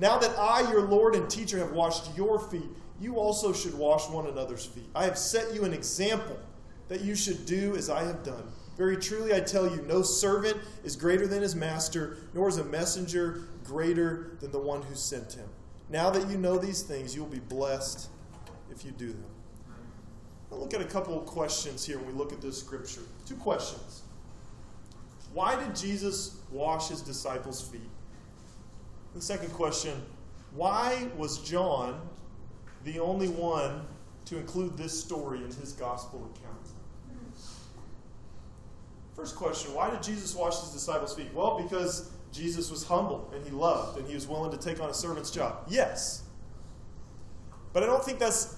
Now 0.00 0.18
that 0.18 0.36
I, 0.38 0.68
your 0.70 0.82
Lord 0.82 1.14
and 1.14 1.28
teacher, 1.28 1.58
have 1.58 1.72
washed 1.72 2.16
your 2.16 2.38
feet, 2.38 2.70
you 2.98 3.16
also 3.16 3.52
should 3.52 3.74
wash 3.74 4.08
one 4.08 4.26
another's 4.26 4.64
feet. 4.64 4.88
I 4.94 5.04
have 5.04 5.18
set 5.18 5.54
you 5.54 5.64
an 5.64 5.74
example 5.74 6.38
that 6.88 7.02
you 7.02 7.14
should 7.14 7.44
do 7.44 7.76
as 7.76 7.90
I 7.90 8.04
have 8.04 8.22
done. 8.22 8.42
Very 8.78 8.96
truly, 8.96 9.34
I 9.34 9.40
tell 9.40 9.70
you, 9.70 9.82
no 9.82 10.00
servant 10.00 10.56
is 10.84 10.96
greater 10.96 11.26
than 11.26 11.42
his 11.42 11.54
master, 11.54 12.16
nor 12.32 12.48
is 12.48 12.56
a 12.56 12.64
messenger 12.64 13.42
greater 13.62 14.38
than 14.40 14.50
the 14.52 14.58
one 14.58 14.80
who 14.80 14.94
sent 14.94 15.34
him. 15.34 15.48
Now 15.90 16.08
that 16.08 16.30
you 16.30 16.38
know 16.38 16.56
these 16.56 16.82
things, 16.82 17.14
you 17.14 17.22
will 17.22 17.30
be 17.30 17.40
blessed 17.40 18.08
if 18.70 18.84
you 18.84 18.92
do 18.92 19.08
them. 19.08 19.24
I'll 20.50 20.58
look 20.58 20.72
at 20.72 20.80
a 20.80 20.86
couple 20.86 21.18
of 21.18 21.26
questions 21.26 21.84
here 21.84 21.98
when 21.98 22.06
we 22.06 22.12
look 22.14 22.32
at 22.32 22.40
this 22.40 22.58
scripture. 22.58 23.02
Two 23.26 23.36
questions. 23.36 24.02
Why 25.34 25.62
did 25.62 25.76
Jesus 25.76 26.40
wash 26.50 26.88
his 26.88 27.02
disciples' 27.02 27.60
feet? 27.60 27.82
The 29.14 29.20
second 29.20 29.52
question 29.52 30.00
why 30.54 31.08
was 31.16 31.38
John 31.38 32.00
the 32.84 32.98
only 32.98 33.28
one 33.28 33.82
to 34.26 34.38
include 34.38 34.76
this 34.76 34.98
story 34.98 35.38
in 35.38 35.52
his 35.52 35.72
gospel 35.72 36.30
account? 36.34 36.56
First 39.14 39.36
question 39.36 39.74
why 39.74 39.90
did 39.90 40.02
Jesus 40.02 40.34
wash 40.34 40.60
his 40.60 40.70
disciples' 40.70 41.14
feet? 41.14 41.32
Well, 41.34 41.60
because 41.60 42.10
Jesus 42.32 42.70
was 42.70 42.84
humble 42.84 43.30
and 43.34 43.44
he 43.44 43.50
loved 43.50 43.98
and 43.98 44.06
he 44.06 44.14
was 44.14 44.26
willing 44.26 44.50
to 44.50 44.56
take 44.56 44.80
on 44.80 44.88
a 44.88 44.94
servant's 44.94 45.30
job. 45.30 45.64
Yes. 45.68 46.22
But 47.72 47.82
I 47.82 47.86
don't 47.86 48.04
think 48.04 48.18
that's 48.18 48.56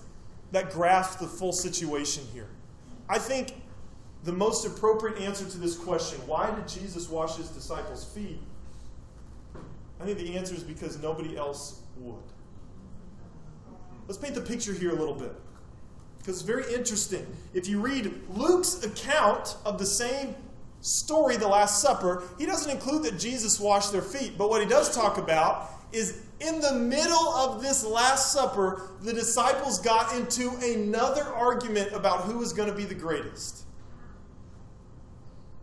that 0.53 0.71
grasps 0.71 1.17
the 1.17 1.27
full 1.27 1.53
situation 1.53 2.25
here. 2.33 2.49
I 3.09 3.19
think 3.19 3.55
the 4.25 4.33
most 4.33 4.67
appropriate 4.67 5.19
answer 5.21 5.47
to 5.47 5.59
this 5.59 5.77
question, 5.77 6.19
why 6.27 6.55
did 6.55 6.69
Jesus 6.69 7.09
wash 7.09 7.37
his 7.37 7.49
disciples' 7.49 8.05
feet, 8.05 8.39
I 10.03 10.05
think 10.05 10.19
the 10.19 10.37
answer 10.37 10.55
is 10.55 10.65
because 10.65 11.01
nobody 11.01 11.37
else 11.37 11.83
would. 11.99 12.17
Let's 14.09 14.19
paint 14.19 14.35
the 14.35 14.41
picture 14.41 14.73
here 14.73 14.91
a 14.91 14.97
little 14.97 15.15
bit. 15.15 15.33
Because 16.19 16.41
it's 16.41 16.47
very 16.47 16.65
interesting. 16.75 17.25
If 17.55 17.69
you 17.69 17.81
read 17.81 18.13
Luke's 18.31 18.83
account 18.85 19.57
of 19.65 19.79
the 19.79 19.87
same 19.87 20.35
story, 20.81 21.37
the 21.37 21.47
Last 21.47 21.81
Supper, 21.81 22.25
he 22.37 22.47
doesn't 22.47 22.71
include 22.71 23.05
that 23.05 23.19
Jesus 23.19 23.61
washed 23.61 23.93
their 23.93 24.03
feet. 24.03 24.37
But 24.37 24.51
what 24.51 24.61
he 24.61 24.69
does 24.69 24.93
talk 24.93 25.19
about 25.19 25.71
is 25.93 26.23
in 26.41 26.61
the 26.61 26.73
middle 26.73 27.29
of 27.29 27.63
this 27.63 27.85
Last 27.85 28.33
Supper, 28.33 28.91
the 29.03 29.13
disciples 29.13 29.79
got 29.79 30.17
into 30.17 30.51
another 30.65 31.23
argument 31.23 31.93
about 31.93 32.23
who 32.23 32.39
was 32.39 32.53
going 32.53 32.69
to 32.69 32.75
be 32.75 32.85
the 32.85 32.95
greatest. 32.95 33.67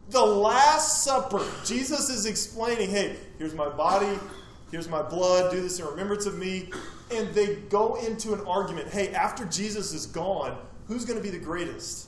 The 0.10 0.26
Last 0.26 1.04
Supper, 1.04 1.46
Jesus 1.64 2.10
is 2.10 2.26
explaining, 2.26 2.90
hey, 2.90 3.16
here's 3.38 3.54
my 3.54 3.70
body, 3.70 4.18
here's 4.72 4.88
my 4.88 5.04
blood, 5.04 5.52
do 5.52 5.62
this 5.62 5.80
in 5.80 5.86
remembrance 5.86 6.26
of 6.26 6.38
me. 6.38 6.72
And 7.12 7.32
they 7.36 7.56
go 7.70 7.96
into 7.96 8.34
an 8.34 8.42
argument 8.48 8.88
hey, 8.90 9.14
after 9.14 9.46
Jesus 9.46 9.94
is 9.94 10.08
gone, 10.08 10.58
who's 10.88 11.06
going 11.06 11.18
to 11.18 11.24
be 11.24 11.30
the 11.30 11.44
greatest? 11.44 12.08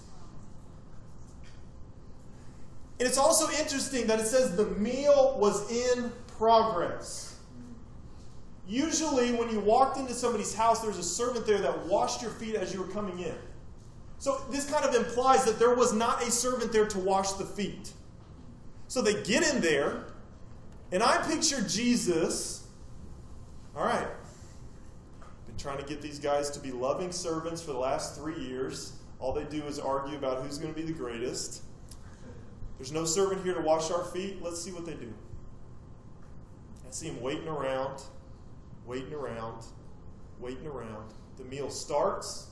And 2.99 3.07
it's 3.07 3.17
also 3.17 3.49
interesting 3.59 4.07
that 4.07 4.19
it 4.19 4.27
says 4.27 4.55
the 4.55 4.65
meal 4.65 5.37
was 5.39 5.71
in 5.71 6.11
progress. 6.37 7.35
Usually, 8.67 9.33
when 9.33 9.49
you 9.49 9.59
walked 9.59 9.97
into 9.97 10.13
somebody's 10.13 10.55
house, 10.55 10.81
there's 10.81 10.97
a 10.97 11.03
servant 11.03 11.45
there 11.45 11.59
that 11.59 11.85
washed 11.85 12.21
your 12.21 12.31
feet 12.31 12.55
as 12.55 12.73
you 12.73 12.79
were 12.79 12.87
coming 12.87 13.19
in. 13.19 13.35
So, 14.21 14.39
this 14.51 14.69
kind 14.69 14.85
of 14.85 14.93
implies 14.93 15.45
that 15.45 15.57
there 15.57 15.73
was 15.73 15.93
not 15.93 16.21
a 16.21 16.29
servant 16.29 16.71
there 16.71 16.85
to 16.85 16.99
wash 16.99 17.31
the 17.31 17.43
feet. 17.43 17.91
So, 18.87 19.01
they 19.01 19.23
get 19.23 19.41
in 19.51 19.61
there, 19.61 20.03
and 20.91 21.01
I 21.01 21.17
picture 21.27 21.59
Jesus. 21.67 22.67
All 23.75 23.83
right, 23.83 24.05
been 25.47 25.57
trying 25.57 25.79
to 25.79 25.83
get 25.85 26.03
these 26.03 26.19
guys 26.19 26.51
to 26.51 26.59
be 26.59 26.71
loving 26.71 27.11
servants 27.11 27.63
for 27.63 27.71
the 27.71 27.79
last 27.79 28.15
three 28.15 28.39
years. 28.39 28.93
All 29.19 29.33
they 29.33 29.45
do 29.45 29.63
is 29.63 29.79
argue 29.79 30.19
about 30.19 30.43
who's 30.43 30.59
going 30.59 30.71
to 30.71 30.79
be 30.79 30.85
the 30.85 30.93
greatest. 30.93 31.63
There's 32.77 32.91
no 32.91 33.05
servant 33.05 33.43
here 33.43 33.55
to 33.55 33.61
wash 33.61 33.89
our 33.89 34.03
feet. 34.03 34.39
Let's 34.39 34.61
see 34.61 34.71
what 34.71 34.85
they 34.85 34.93
do. 34.93 35.11
I 36.87 36.91
see 36.91 37.07
him 37.07 37.19
waiting 37.21 37.47
around, 37.47 38.03
waiting 38.85 39.15
around, 39.15 39.65
waiting 40.39 40.67
around. 40.67 41.11
The 41.37 41.43
meal 41.45 41.71
starts. 41.71 42.50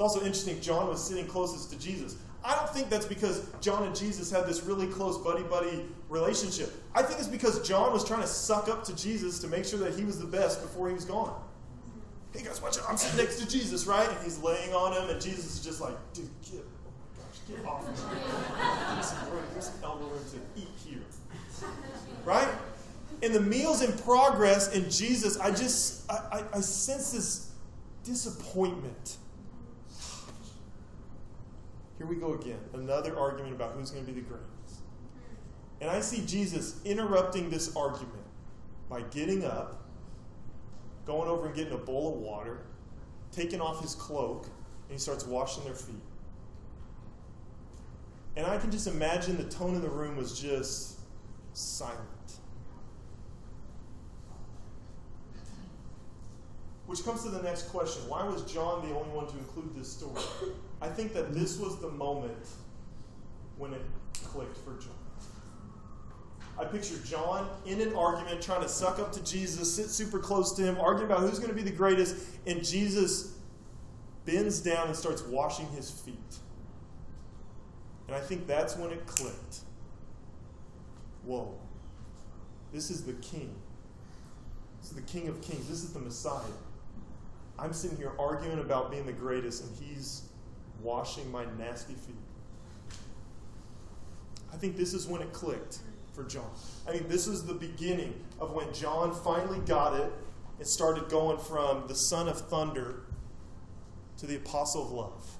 It's 0.00 0.14
also 0.14 0.24
interesting, 0.24 0.58
John 0.62 0.88
was 0.88 1.04
sitting 1.04 1.26
closest 1.26 1.70
to 1.72 1.78
Jesus. 1.78 2.16
I 2.42 2.54
don't 2.54 2.70
think 2.70 2.88
that's 2.88 3.04
because 3.04 3.46
John 3.60 3.82
and 3.82 3.94
Jesus 3.94 4.30
had 4.30 4.46
this 4.46 4.62
really 4.62 4.86
close 4.86 5.18
buddy 5.18 5.42
buddy 5.42 5.84
relationship. 6.08 6.72
I 6.94 7.02
think 7.02 7.18
it's 7.18 7.28
because 7.28 7.60
John 7.68 7.92
was 7.92 8.02
trying 8.02 8.22
to 8.22 8.26
suck 8.26 8.70
up 8.70 8.82
to 8.84 8.96
Jesus 8.96 9.40
to 9.40 9.46
make 9.46 9.66
sure 9.66 9.78
that 9.80 9.92
he 9.92 10.04
was 10.04 10.18
the 10.18 10.24
best 10.24 10.62
before 10.62 10.88
he 10.88 10.94
was 10.94 11.04
gone. 11.04 11.38
Hey 12.32 12.42
guys, 12.42 12.62
watch 12.62 12.78
out. 12.78 12.84
I'm 12.88 12.96
sitting 12.96 13.18
next 13.18 13.40
to 13.40 13.46
Jesus, 13.46 13.84
right? 13.84 14.08
And 14.08 14.18
he's 14.24 14.38
laying 14.38 14.72
on 14.72 14.94
him, 14.94 15.10
and 15.10 15.20
Jesus 15.20 15.58
is 15.58 15.62
just 15.62 15.82
like, 15.82 15.96
dude, 16.14 16.30
get 16.50 16.64
oh 16.64 17.54
Get 17.54 17.66
off 17.66 17.86
of 17.86 18.10
me. 18.10 18.20
There's 19.52 19.66
some 19.66 19.74
elbow 19.84 20.06
room 20.06 20.24
to 20.30 20.62
eat 20.62 20.68
here. 20.82 21.02
Right? 22.24 22.48
And 23.22 23.34
the 23.34 23.40
meal's 23.42 23.82
in 23.82 23.92
progress, 23.98 24.74
and 24.74 24.90
Jesus, 24.90 25.38
I 25.38 25.50
just, 25.50 26.10
I, 26.10 26.14
I, 26.32 26.44
I 26.56 26.60
sense 26.62 27.12
this 27.12 27.50
disappointment. 28.02 29.18
Here 32.00 32.06
we 32.06 32.16
go 32.16 32.32
again. 32.32 32.58
Another 32.72 33.18
argument 33.18 33.52
about 33.52 33.74
who's 33.74 33.90
going 33.90 34.06
to 34.06 34.10
be 34.10 34.18
the 34.18 34.26
greatest. 34.26 34.80
And 35.82 35.90
I 35.90 36.00
see 36.00 36.24
Jesus 36.24 36.80
interrupting 36.82 37.50
this 37.50 37.76
argument 37.76 38.24
by 38.88 39.02
getting 39.02 39.44
up, 39.44 39.82
going 41.04 41.28
over 41.28 41.48
and 41.48 41.54
getting 41.54 41.74
a 41.74 41.76
bowl 41.76 42.14
of 42.14 42.20
water, 42.20 42.62
taking 43.32 43.60
off 43.60 43.82
his 43.82 43.94
cloak, 43.94 44.46
and 44.46 44.92
he 44.92 44.98
starts 44.98 45.26
washing 45.26 45.62
their 45.64 45.74
feet. 45.74 46.00
And 48.34 48.46
I 48.46 48.56
can 48.56 48.70
just 48.70 48.86
imagine 48.86 49.36
the 49.36 49.44
tone 49.44 49.74
in 49.74 49.82
the 49.82 49.90
room 49.90 50.16
was 50.16 50.40
just 50.40 51.00
silent. 51.52 51.98
Which 56.86 57.04
comes 57.04 57.24
to 57.24 57.28
the 57.28 57.42
next 57.42 57.68
question 57.68 58.08
why 58.08 58.26
was 58.26 58.50
John 58.50 58.88
the 58.88 58.94
only 58.94 59.10
one 59.10 59.26
to 59.26 59.36
include 59.36 59.76
this 59.76 59.92
story? 59.92 60.22
I 60.80 60.88
think 60.88 61.12
that 61.14 61.34
this 61.34 61.58
was 61.58 61.80
the 61.80 61.90
moment 61.90 62.46
when 63.58 63.74
it 63.74 63.82
clicked 64.12 64.56
for 64.58 64.78
John. 64.78 64.94
I 66.58 66.64
picture 66.64 66.96
John 67.06 67.48
in 67.64 67.80
an 67.80 67.94
argument 67.94 68.42
trying 68.42 68.62
to 68.62 68.68
suck 68.68 68.98
up 68.98 69.12
to 69.12 69.24
Jesus, 69.24 69.74
sit 69.74 69.86
super 69.86 70.18
close 70.18 70.52
to 70.52 70.62
him, 70.62 70.78
arguing 70.78 71.10
about 71.10 71.20
who's 71.20 71.38
going 71.38 71.50
to 71.50 71.56
be 71.56 71.62
the 71.62 71.70
greatest, 71.70 72.16
and 72.46 72.64
Jesus 72.64 73.34
bends 74.26 74.60
down 74.60 74.88
and 74.88 74.96
starts 74.96 75.22
washing 75.22 75.66
his 75.68 75.90
feet. 75.90 76.36
And 78.06 78.16
I 78.16 78.20
think 78.20 78.46
that's 78.46 78.76
when 78.76 78.90
it 78.90 79.06
clicked. 79.06 79.60
Whoa. 81.24 81.54
This 82.72 82.90
is 82.90 83.04
the 83.04 83.14
king. 83.14 83.54
This 84.80 84.90
is 84.90 84.96
the 84.96 85.02
king 85.02 85.28
of 85.28 85.40
kings. 85.40 85.68
This 85.68 85.82
is 85.82 85.92
the 85.92 86.00
Messiah. 86.00 86.42
I'm 87.58 87.72
sitting 87.72 87.96
here 87.96 88.12
arguing 88.18 88.58
about 88.58 88.90
being 88.90 89.06
the 89.06 89.12
greatest, 89.12 89.64
and 89.64 89.76
he's 89.76 90.22
washing 90.82 91.30
my 91.30 91.44
nasty 91.58 91.94
feet. 91.94 92.14
I 94.52 94.56
think 94.56 94.76
this 94.76 94.94
is 94.94 95.06
when 95.06 95.22
it 95.22 95.32
clicked 95.32 95.78
for 96.12 96.24
John. 96.24 96.50
I 96.86 96.92
think 96.92 97.08
this 97.08 97.26
is 97.26 97.44
the 97.44 97.54
beginning 97.54 98.14
of 98.40 98.52
when 98.52 98.72
John 98.74 99.14
finally 99.14 99.60
got 99.60 99.98
it 99.98 100.12
and 100.58 100.66
started 100.66 101.08
going 101.08 101.38
from 101.38 101.86
the 101.86 101.94
son 101.94 102.28
of 102.28 102.40
thunder 102.48 103.02
to 104.18 104.26
the 104.26 104.36
apostle 104.36 104.84
of 104.84 104.90
love. 104.90 105.36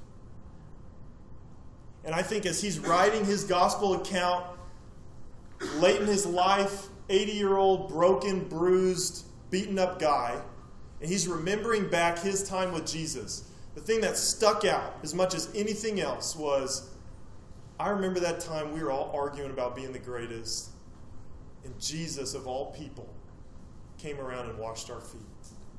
And 2.04 2.14
I 2.14 2.22
think 2.22 2.46
as 2.46 2.62
he's 2.62 2.78
writing 2.78 3.24
his 3.24 3.44
gospel 3.44 3.94
account, 3.94 4.46
late 5.76 6.00
in 6.00 6.06
his 6.06 6.24
life, 6.24 6.86
80 7.10 7.32
year 7.32 7.56
old, 7.56 7.90
broken, 7.90 8.48
bruised, 8.48 9.26
beaten 9.50 9.78
up 9.78 9.98
guy, 9.98 10.40
and 11.00 11.10
he's 11.10 11.28
remembering 11.28 11.88
back 11.88 12.18
his 12.18 12.48
time 12.48 12.72
with 12.72 12.86
Jesus. 12.86 13.44
The 13.74 13.80
thing 13.80 14.00
that 14.00 14.16
stuck 14.16 14.64
out 14.64 14.94
as 15.02 15.14
much 15.14 15.34
as 15.34 15.48
anything 15.54 16.00
else 16.00 16.34
was 16.34 16.90
I 17.78 17.88
remember 17.88 18.20
that 18.20 18.40
time 18.40 18.74
we 18.74 18.82
were 18.82 18.90
all 18.90 19.10
arguing 19.14 19.50
about 19.50 19.74
being 19.74 19.92
the 19.92 19.98
greatest, 19.98 20.68
and 21.64 21.78
Jesus, 21.80 22.34
of 22.34 22.46
all 22.46 22.72
people, 22.72 23.08
came 23.96 24.20
around 24.20 24.50
and 24.50 24.58
washed 24.58 24.90
our 24.90 25.00
feet. 25.00 25.20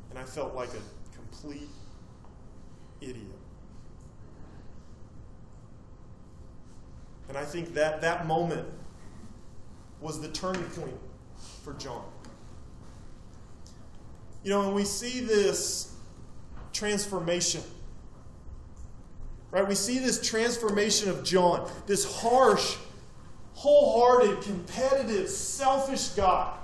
And 0.10 0.17
I 0.17 0.23
felt 0.23 0.56
like 0.56 0.69
a 0.69 1.15
complete 1.15 1.69
idiot. 3.01 3.27
And 7.30 7.38
I 7.38 7.45
think 7.45 7.75
that 7.75 8.01
that 8.01 8.25
moment 8.25 8.67
was 10.01 10.19
the 10.19 10.27
turning 10.30 10.63
point 10.63 10.97
for 11.63 11.73
John. 11.73 12.04
You 14.43 14.49
know, 14.49 14.65
when 14.65 14.73
we 14.73 14.86
see 14.86 15.19
this 15.19 15.95
transformation, 16.73 17.62
right, 19.52 19.68
we 19.68 19.76
see 19.76 20.00
this 20.00 20.26
transformation 20.26 21.10
of 21.10 21.24
John, 21.24 21.70
this 21.86 22.22
harsh, 22.22 22.78
wholehearted, 23.54 24.42
competitive, 24.42 25.30
selfish 25.30 26.10
guy, 26.10 26.58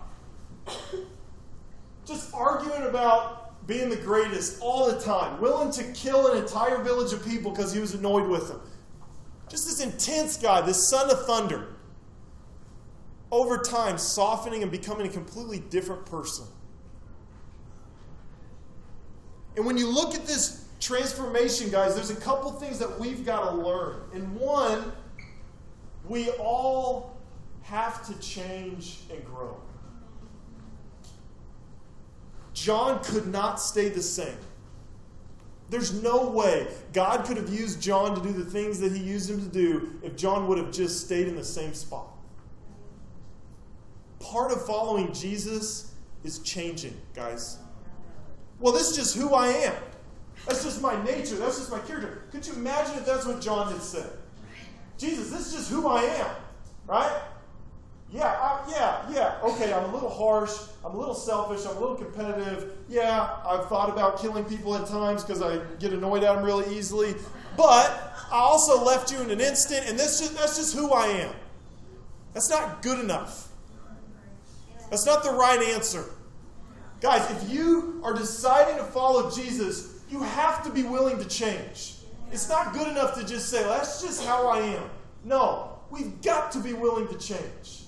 just 2.05 2.33
arguing 2.33 2.83
about 2.83 3.67
being 3.67 3.89
the 3.89 3.97
greatest 3.97 4.61
all 4.61 4.89
the 4.89 4.99
time, 5.01 5.39
willing 5.41 5.71
to 5.71 5.83
kill 5.91 6.31
an 6.31 6.37
entire 6.37 6.81
village 6.81 7.11
of 7.11 7.23
people 7.25 7.51
because 7.51 7.73
he 7.73 7.81
was 7.81 7.93
annoyed 7.93 8.27
with 8.27 8.47
them. 8.47 8.61
Just 9.49 9.65
this 9.65 9.81
intense 9.81 10.37
guy, 10.37 10.61
this 10.61 10.89
son 10.89 11.09
of 11.09 11.25
thunder, 11.25 11.75
over 13.31 13.57
time 13.57 13.97
softening 13.97 14.63
and 14.63 14.71
becoming 14.71 15.05
a 15.05 15.09
completely 15.09 15.59
different 15.59 16.05
person. 16.05 16.45
And 19.57 19.65
when 19.65 19.77
you 19.77 19.89
look 19.89 20.15
at 20.15 20.25
this 20.25 20.66
transformation, 20.79 21.69
guys, 21.69 21.95
there's 21.95 22.09
a 22.09 22.15
couple 22.15 22.51
things 22.51 22.79
that 22.79 22.99
we've 22.99 23.25
got 23.25 23.49
to 23.49 23.55
learn. 23.55 24.01
And 24.13 24.35
one, 24.35 24.91
we 26.05 26.29
all 26.31 27.17
have 27.63 28.05
to 28.07 28.19
change 28.19 28.99
and 29.11 29.23
grow. 29.25 29.59
John 32.53 33.03
could 33.03 33.27
not 33.27 33.61
stay 33.61 33.89
the 33.89 34.01
same. 34.01 34.37
There's 35.69 36.01
no 36.01 36.29
way 36.29 36.67
God 36.93 37.25
could 37.25 37.37
have 37.37 37.49
used 37.49 37.81
John 37.81 38.15
to 38.15 38.21
do 38.21 38.31
the 38.31 38.49
things 38.49 38.79
that 38.79 38.93
he 38.93 39.03
used 39.03 39.29
him 39.29 39.41
to 39.41 39.47
do 39.47 39.99
if 40.01 40.15
John 40.15 40.47
would 40.47 40.57
have 40.57 40.71
just 40.71 41.05
stayed 41.05 41.27
in 41.27 41.35
the 41.35 41.43
same 41.43 41.73
spot. 41.73 42.07
Part 44.19 44.51
of 44.51 44.65
following 44.65 45.13
Jesus 45.13 45.93
is 46.23 46.39
changing, 46.39 46.99
guys. 47.13 47.57
Well, 48.59 48.73
this 48.73 48.89
is 48.89 48.95
just 48.95 49.15
who 49.15 49.33
I 49.33 49.47
am. 49.47 49.75
That's 50.47 50.63
just 50.63 50.81
my 50.81 51.01
nature. 51.03 51.35
That's 51.35 51.57
just 51.57 51.71
my 51.71 51.79
character. 51.79 52.23
Could 52.31 52.47
you 52.47 52.53
imagine 52.53 52.95
if 52.95 53.05
that's 53.05 53.25
what 53.25 53.41
John 53.41 53.71
had 53.71 53.81
said? 53.81 54.09
Jesus, 54.97 55.29
this 55.29 55.47
is 55.47 55.53
just 55.53 55.69
who 55.69 55.87
I 55.87 56.01
am, 56.03 56.35
right? 56.87 57.21
Yeah, 58.09 58.27
I, 58.27 58.65
yeah, 58.71 59.11
yeah. 59.11 59.39
Okay, 59.43 59.73
I'm 59.73 59.89
a 59.89 59.93
little 59.93 60.09
harsh. 60.09 60.53
I'm 60.85 60.95
a 60.95 60.97
little 60.97 61.13
selfish. 61.13 61.65
I'm 61.69 61.75
a 61.75 61.79
little 61.79 61.97
competitive. 61.97 62.77
Yeah, 62.87 63.35
I've 63.45 63.67
thought 63.67 63.89
about 63.89 64.21
killing 64.21 64.45
people 64.45 64.73
at 64.75 64.87
times 64.87 65.23
because 65.23 65.41
I 65.41 65.59
get 65.79 65.91
annoyed 65.91 66.23
at 66.23 66.33
them 66.33 66.45
really 66.45 66.73
easily. 66.75 67.15
But 67.57 68.13
I 68.31 68.37
also 68.37 68.83
left 68.83 69.11
you 69.11 69.21
in 69.21 69.29
an 69.29 69.41
instant, 69.41 69.85
and 69.87 69.99
that's 69.99 70.19
just, 70.19 70.37
that's 70.37 70.55
just 70.55 70.73
who 70.73 70.91
I 70.91 71.07
am. 71.07 71.35
That's 72.33 72.49
not 72.49 72.81
good 72.81 72.99
enough. 72.99 73.49
That's 74.89 75.05
not 75.05 75.23
the 75.23 75.31
right 75.31 75.61
answer. 75.73 76.05
Guys, 77.01 77.29
if 77.29 77.51
you 77.51 77.99
are 78.05 78.13
deciding 78.13 78.77
to 78.77 78.83
follow 78.83 79.29
Jesus, 79.29 79.96
you 80.09 80.21
have 80.21 80.63
to 80.63 80.69
be 80.69 80.83
willing 80.83 81.17
to 81.17 81.25
change. 81.25 81.95
It's 82.31 82.49
not 82.49 82.73
good 82.73 82.87
enough 82.87 83.15
to 83.15 83.25
just 83.25 83.49
say, 83.49 83.63
that's 83.63 84.01
just 84.01 84.25
how 84.25 84.47
I 84.47 84.59
am. 84.59 84.89
No, 85.23 85.79
we've 85.89 86.21
got 86.21 86.51
to 86.53 86.59
be 86.59 86.73
willing 86.73 87.07
to 87.07 87.17
change. 87.17 87.83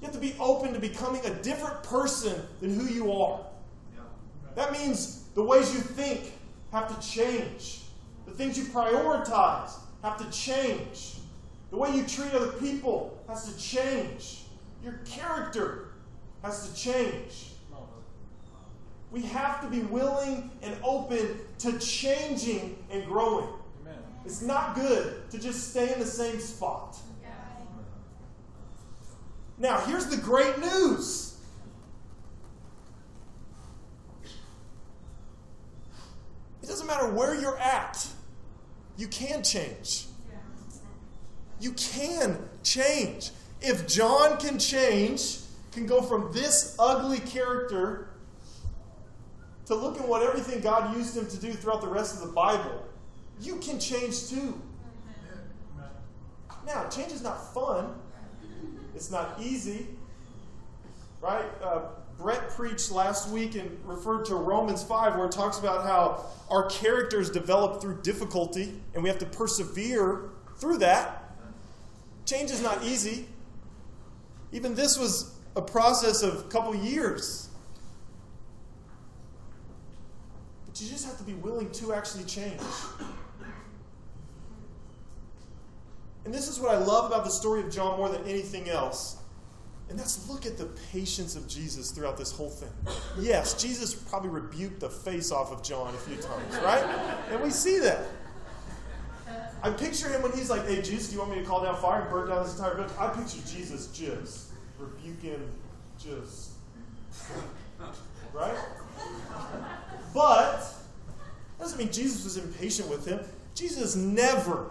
You 0.00 0.06
have 0.06 0.12
to 0.12 0.20
be 0.20 0.34
open 0.40 0.72
to 0.72 0.80
becoming 0.80 1.24
a 1.24 1.34
different 1.42 1.82
person 1.84 2.34
than 2.60 2.74
who 2.78 2.92
you 2.92 3.12
are. 3.12 3.40
That 4.56 4.72
means 4.72 5.24
the 5.34 5.42
ways 5.42 5.72
you 5.72 5.80
think 5.80 6.32
have 6.72 6.88
to 6.88 7.08
change. 7.08 7.82
The 8.26 8.32
things 8.32 8.58
you 8.58 8.64
prioritize 8.64 9.72
have 10.02 10.18
to 10.18 10.30
change. 10.30 11.16
The 11.70 11.76
way 11.76 11.94
you 11.94 12.04
treat 12.04 12.34
other 12.34 12.52
people 12.52 13.18
has 13.28 13.52
to 13.52 13.58
change. 13.58 14.42
Your 14.82 15.00
character 15.06 15.92
has 16.42 16.68
to 16.68 16.74
change. 16.74 17.51
We 19.12 19.20
have 19.22 19.60
to 19.60 19.68
be 19.68 19.80
willing 19.80 20.50
and 20.62 20.74
open 20.82 21.38
to 21.58 21.78
changing 21.78 22.82
and 22.90 23.04
growing. 23.04 23.48
It's 24.24 24.40
not 24.40 24.74
good 24.74 25.30
to 25.30 25.38
just 25.38 25.70
stay 25.70 25.92
in 25.92 25.98
the 26.00 26.06
same 26.06 26.40
spot. 26.40 26.96
Now, 29.58 29.80
here's 29.80 30.06
the 30.06 30.16
great 30.16 30.58
news. 30.58 31.36
It 36.62 36.66
doesn't 36.66 36.86
matter 36.86 37.12
where 37.12 37.38
you're 37.38 37.58
at, 37.58 38.06
you 38.96 39.08
can 39.08 39.42
change. 39.42 40.06
You 41.60 41.72
can 41.72 42.38
change. 42.62 43.30
If 43.60 43.86
John 43.86 44.38
can 44.38 44.58
change, 44.58 45.38
can 45.70 45.86
go 45.86 46.00
from 46.00 46.32
this 46.32 46.76
ugly 46.78 47.20
character 47.20 48.11
to 49.66 49.74
look 49.74 49.98
at 50.00 50.06
what 50.06 50.22
everything 50.22 50.60
God 50.60 50.96
used 50.96 51.16
him 51.16 51.26
to 51.26 51.36
do 51.36 51.52
throughout 51.52 51.80
the 51.80 51.88
rest 51.88 52.14
of 52.14 52.28
the 52.28 52.32
Bible, 52.34 52.84
you 53.40 53.56
can 53.56 53.78
change 53.78 54.28
too. 54.28 54.60
Now, 56.66 56.88
change 56.88 57.12
is 57.12 57.22
not 57.22 57.52
fun. 57.52 57.94
It's 58.94 59.10
not 59.10 59.36
easy, 59.40 59.88
right? 61.20 61.46
Uh, 61.62 61.82
Brett 62.18 62.50
preached 62.50 62.92
last 62.92 63.30
week 63.30 63.56
and 63.56 63.78
referred 63.84 64.24
to 64.26 64.36
Romans 64.36 64.82
5, 64.84 65.16
where 65.16 65.26
it 65.26 65.32
talks 65.32 65.58
about 65.58 65.84
how 65.84 66.24
our 66.50 66.68
characters 66.68 67.30
develop 67.30 67.80
through 67.80 68.00
difficulty 68.02 68.80
and 68.94 69.02
we 69.02 69.08
have 69.08 69.18
to 69.18 69.26
persevere 69.26 70.30
through 70.58 70.78
that. 70.78 71.34
Change 72.26 72.50
is 72.50 72.62
not 72.62 72.84
easy. 72.84 73.26
Even 74.52 74.74
this 74.74 74.98
was 74.98 75.34
a 75.56 75.62
process 75.62 76.22
of 76.22 76.40
a 76.40 76.42
couple 76.44 76.74
years. 76.74 77.48
But 80.72 80.80
you 80.80 80.88
just 80.88 81.04
have 81.04 81.18
to 81.18 81.24
be 81.24 81.34
willing 81.34 81.70
to 81.72 81.92
actually 81.92 82.24
change. 82.24 82.58
And 86.24 86.32
this 86.32 86.48
is 86.48 86.58
what 86.58 86.74
I 86.74 86.78
love 86.78 87.10
about 87.10 87.24
the 87.24 87.30
story 87.30 87.60
of 87.60 87.70
John 87.70 87.98
more 87.98 88.08
than 88.08 88.24
anything 88.24 88.70
else. 88.70 89.18
And 89.90 89.98
that's 89.98 90.26
look 90.30 90.46
at 90.46 90.56
the 90.56 90.64
patience 90.90 91.36
of 91.36 91.46
Jesus 91.46 91.90
throughout 91.90 92.16
this 92.16 92.32
whole 92.32 92.48
thing. 92.48 92.70
Yes, 93.20 93.60
Jesus 93.60 93.94
probably 93.94 94.30
rebuked 94.30 94.80
the 94.80 94.88
face 94.88 95.30
off 95.30 95.52
of 95.52 95.62
John 95.62 95.94
a 95.94 95.98
few 95.98 96.16
times, 96.16 96.56
right? 96.64 96.82
And 97.30 97.42
we 97.42 97.50
see 97.50 97.78
that. 97.80 98.06
I 99.62 99.68
picture 99.68 100.08
him 100.08 100.22
when 100.22 100.32
he's 100.32 100.48
like, 100.48 100.66
hey, 100.66 100.80
Jesus, 100.80 101.08
do 101.08 101.16
you 101.16 101.18
want 101.18 101.32
me 101.32 101.38
to 101.40 101.44
call 101.44 101.62
down 101.62 101.76
fire 101.76 102.00
and 102.00 102.10
burn 102.10 102.30
down 102.30 102.44
this 102.44 102.54
entire 102.54 102.76
building? 102.76 102.96
I 102.98 103.08
picture 103.08 103.46
Jesus 103.46 103.88
just 103.88 104.52
rebuking, 104.78 105.46
just. 105.98 106.52
Right? 108.32 108.56
But, 110.14 110.60
that 111.58 111.64
doesn't 111.64 111.78
mean 111.78 111.92
Jesus 111.92 112.24
was 112.24 112.36
impatient 112.36 112.88
with 112.88 113.06
him. 113.06 113.20
Jesus 113.54 113.96
never 113.96 114.70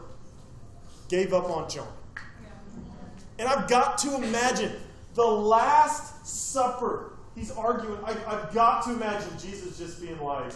gave 1.09 1.33
up 1.33 1.49
on 1.49 1.69
John. 1.69 1.87
And 3.39 3.47
I've 3.47 3.67
got 3.67 3.97
to 3.99 4.15
imagine 4.15 4.71
the 5.15 5.25
Last 5.25 6.25
Supper. 6.25 7.13
He's 7.35 7.51
arguing. 7.51 7.97
I, 8.03 8.13
have 8.13 8.53
got 8.53 8.83
to 8.85 8.93
imagine 8.93 9.29
Jesus 9.39 9.77
just 9.77 10.01
being 10.01 10.19
like, 10.21 10.51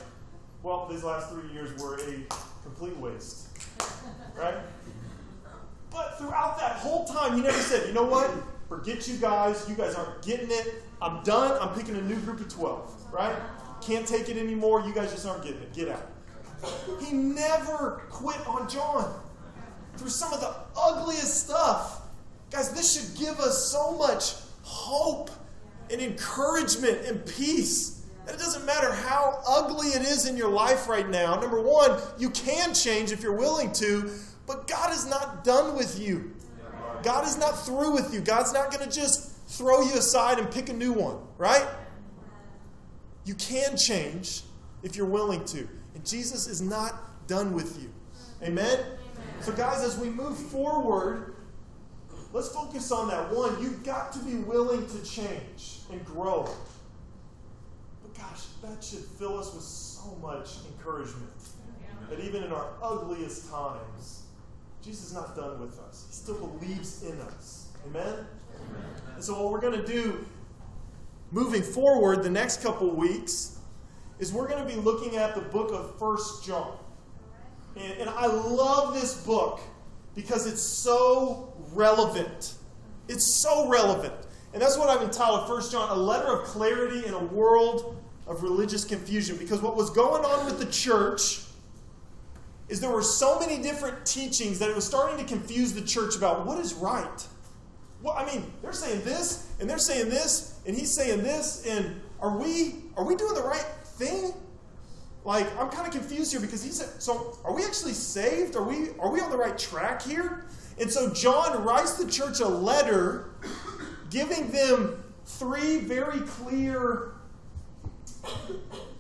well, 0.62 0.88
these 0.90 1.04
last 1.04 1.30
three 1.30 1.52
years 1.54 1.80
were 1.82 1.96
a 1.96 2.16
complete 2.64 2.98
waste. 2.98 3.48
Right? 4.38 4.56
But 5.92 6.18
throughout 6.18 6.60
that 6.60 6.74
whole 6.74 7.06
time, 7.06 7.36
he 7.36 7.42
never 7.42 7.58
said, 7.58 7.88
you 7.88 7.94
know 7.94 8.06
what? 8.06 8.30
Forget 8.68 9.08
you 9.08 9.18
guys. 9.18 9.66
You 9.70 9.76
guys 9.76 9.96
aren't 9.96 10.22
getting 10.24 10.52
it. 10.52 10.84
I'm 11.02 11.24
done. 11.24 11.58
I'm 11.62 11.74
picking 11.74 11.96
a 11.96 12.02
new 12.02 12.18
group 12.18 12.40
of 12.40 12.50
12. 12.50 13.14
Right? 13.14 13.36
Can't 13.82 14.08
take 14.08 14.30
it 14.30 14.38
anymore. 14.38 14.82
You 14.82 14.94
guys 14.94 15.12
just 15.12 15.28
aren't 15.28 15.44
getting 15.44 15.62
it. 15.62 15.74
Get 15.74 15.90
out. 15.90 16.12
He 17.02 17.14
never 17.14 18.04
quit 18.10 18.46
on 18.48 18.68
John 18.68 19.14
through 19.98 20.10
some 20.10 20.34
of 20.34 20.40
the 20.42 20.56
ugliest 20.80 21.46
stuff. 21.46 22.02
Guys, 22.52 22.72
this 22.72 22.94
should 22.94 23.20
give 23.20 23.40
us 23.40 23.72
so 23.72 23.98
much 23.98 24.36
hope 24.64 25.30
and 25.92 26.02
encouragement 26.02 27.06
and 27.06 27.26
peace. 27.26 28.06
And 28.26 28.36
it 28.36 28.40
doesn't 28.40 28.66
matter 28.66 28.92
how 28.92 29.42
ugly 29.48 29.90
it 29.90 30.02
is 30.02 30.28
in 30.28 30.36
your 30.36 30.50
life 30.50 30.88
right 30.88 31.08
now. 31.08 31.40
Number 31.40 31.62
one, 31.62 32.00
you 32.18 32.32
can 32.32 32.74
change 32.74 33.12
if 33.12 33.22
you're 33.22 33.38
willing 33.38 33.72
to, 33.74 34.10
but 34.48 34.68
God 34.68 34.92
is 34.92 35.06
not 35.06 35.44
done 35.44 35.76
with 35.78 36.00
you. 36.00 36.34
God 37.04 37.26
is 37.26 37.38
not 37.38 37.66
through 37.66 37.94
with 37.94 38.14
you. 38.14 38.22
God's 38.22 38.52
not 38.52 38.72
going 38.72 38.88
to 38.88 38.94
just 38.94 39.32
throw 39.48 39.82
you 39.82 39.94
aside 39.94 40.40
and 40.40 40.50
pick 40.50 40.70
a 40.70 40.74
new 40.74 40.92
one, 40.92 41.18
right? 41.38 41.68
You 43.26 43.34
can 43.36 43.76
change 43.76 44.44
if 44.84 44.96
you're 44.96 45.08
willing 45.08 45.44
to. 45.46 45.68
And 45.96 46.06
Jesus 46.06 46.48
is 46.48 46.62
not 46.62 47.28
done 47.28 47.54
with 47.54 47.82
you. 47.82 47.92
Amen? 48.44 48.80
So, 49.42 49.52
guys, 49.52 49.82
as 49.82 49.98
we 49.98 50.10
move 50.10 50.38
forward, 50.38 51.36
let's 52.34 52.50
focus 52.50 52.92
on 52.92 53.08
that. 53.10 53.34
One, 53.34 53.62
you've 53.62 53.84
got 53.84 54.12
to 54.14 54.20
be 54.20 54.36
willing 54.36 54.88
to 54.88 55.04
change 55.04 55.80
and 55.92 56.04
grow. 56.06 56.48
But, 58.02 58.16
gosh, 58.16 58.46
that 58.62 58.84
should 58.84 59.04
fill 59.18 59.40
us 59.40 59.54
with 59.54 59.64
so 59.64 60.16
much 60.22 60.58
encouragement. 60.78 61.32
That 62.10 62.20
even 62.20 62.44
in 62.44 62.52
our 62.52 62.68
ugliest 62.84 63.50
times, 63.50 64.24
Jesus 64.84 65.08
is 65.08 65.14
not 65.14 65.36
done 65.36 65.60
with 65.60 65.80
us. 65.80 66.06
He 66.08 66.14
still 66.14 66.48
believes 66.48 67.02
in 67.04 67.20
us. 67.22 67.70
Amen? 67.88 68.04
Amen. 68.04 68.26
And 69.16 69.24
so, 69.24 69.42
what 69.42 69.52
we're 69.52 69.62
going 69.62 69.82
to 69.82 69.88
do 69.88 70.24
moving 71.36 71.62
forward 71.62 72.24
the 72.24 72.30
next 72.30 72.64
couple 72.64 72.90
weeks 72.90 73.60
is 74.20 74.32
we're 74.32 74.48
going 74.48 74.66
to 74.66 74.74
be 74.74 74.80
looking 74.80 75.18
at 75.18 75.36
the 75.36 75.42
book 75.42 75.70
of 75.74 76.00
First 76.00 76.46
John. 76.46 76.78
And, 77.76 77.92
and 78.00 78.10
I 78.10 78.28
love 78.28 78.94
this 78.94 79.22
book 79.26 79.60
because 80.16 80.48
it's 80.48 80.62
so 80.62 81.54
relevant. 81.74 82.54
It's 83.10 83.42
so 83.42 83.68
relevant. 83.68 84.14
And 84.54 84.62
that's 84.62 84.78
what 84.78 84.90
I've 84.90 85.02
entitled 85.02 85.46
First 85.46 85.74
John, 85.74 85.90
a 85.90 86.02
letter 86.02 86.28
of 86.28 86.46
clarity 86.46 87.06
in 87.06 87.14
a 87.14 87.26
world 87.26 88.02
of 88.28 88.42
religious 88.42 88.86
confusion. 88.86 89.36
Because 89.36 89.62
what 89.62 89.76
was 89.76 89.90
going 89.90 90.24
on 90.24 90.46
with 90.46 90.58
the 90.58 90.72
church 90.72 91.42
is 92.70 92.80
there 92.80 92.92
were 92.92 93.02
so 93.02 93.38
many 93.42 93.62
different 93.62 94.06
teachings 94.06 94.58
that 94.60 94.70
it 94.70 94.76
was 94.76 94.86
starting 94.86 95.18
to 95.18 95.26
confuse 95.26 95.74
the 95.74 95.82
church 95.82 96.16
about 96.16 96.46
what 96.46 96.60
is 96.60 96.74
right. 96.74 97.28
Well, 98.02 98.16
I 98.18 98.26
mean, 98.26 98.54
they're 98.62 98.72
saying 98.72 99.04
this, 99.04 99.52
and 99.60 99.70
they're 99.70 99.78
saying 99.78 100.08
this, 100.08 100.55
and 100.66 100.76
he's 100.76 100.94
saying 100.94 101.24
this, 101.24 101.66
and 101.66 102.02
are 102.20 102.38
we 102.38 102.76
are 102.98 103.04
we 103.04 103.16
doing 103.16 103.34
the 103.34 103.44
right 103.44 103.66
thing? 103.84 104.34
like 105.26 105.48
I'm 105.60 105.70
kind 105.70 105.88
of 105.88 105.92
confused 105.92 106.32
here 106.32 106.40
because 106.40 106.64
he 106.64 106.70
said, 106.70 107.02
so 107.02 107.38
are 107.44 107.54
we 107.54 107.66
actually 107.66 107.94
saved? 107.94 108.56
Are 108.56 108.64
we 108.64 108.90
are 109.00 109.10
we 109.10 109.20
on 109.20 109.32
the 109.32 109.38
right 109.38 109.58
track 109.58 110.02
here? 110.02 110.46
And 110.80 110.92
so 110.92 111.12
John 111.12 111.64
writes 111.64 111.96
the 111.96 112.10
church 112.10 112.40
a 112.40 112.48
letter 112.48 113.32
giving 114.10 114.52
them 114.52 115.04
three 115.26 115.80
very 115.80 116.20
clear 116.22 117.14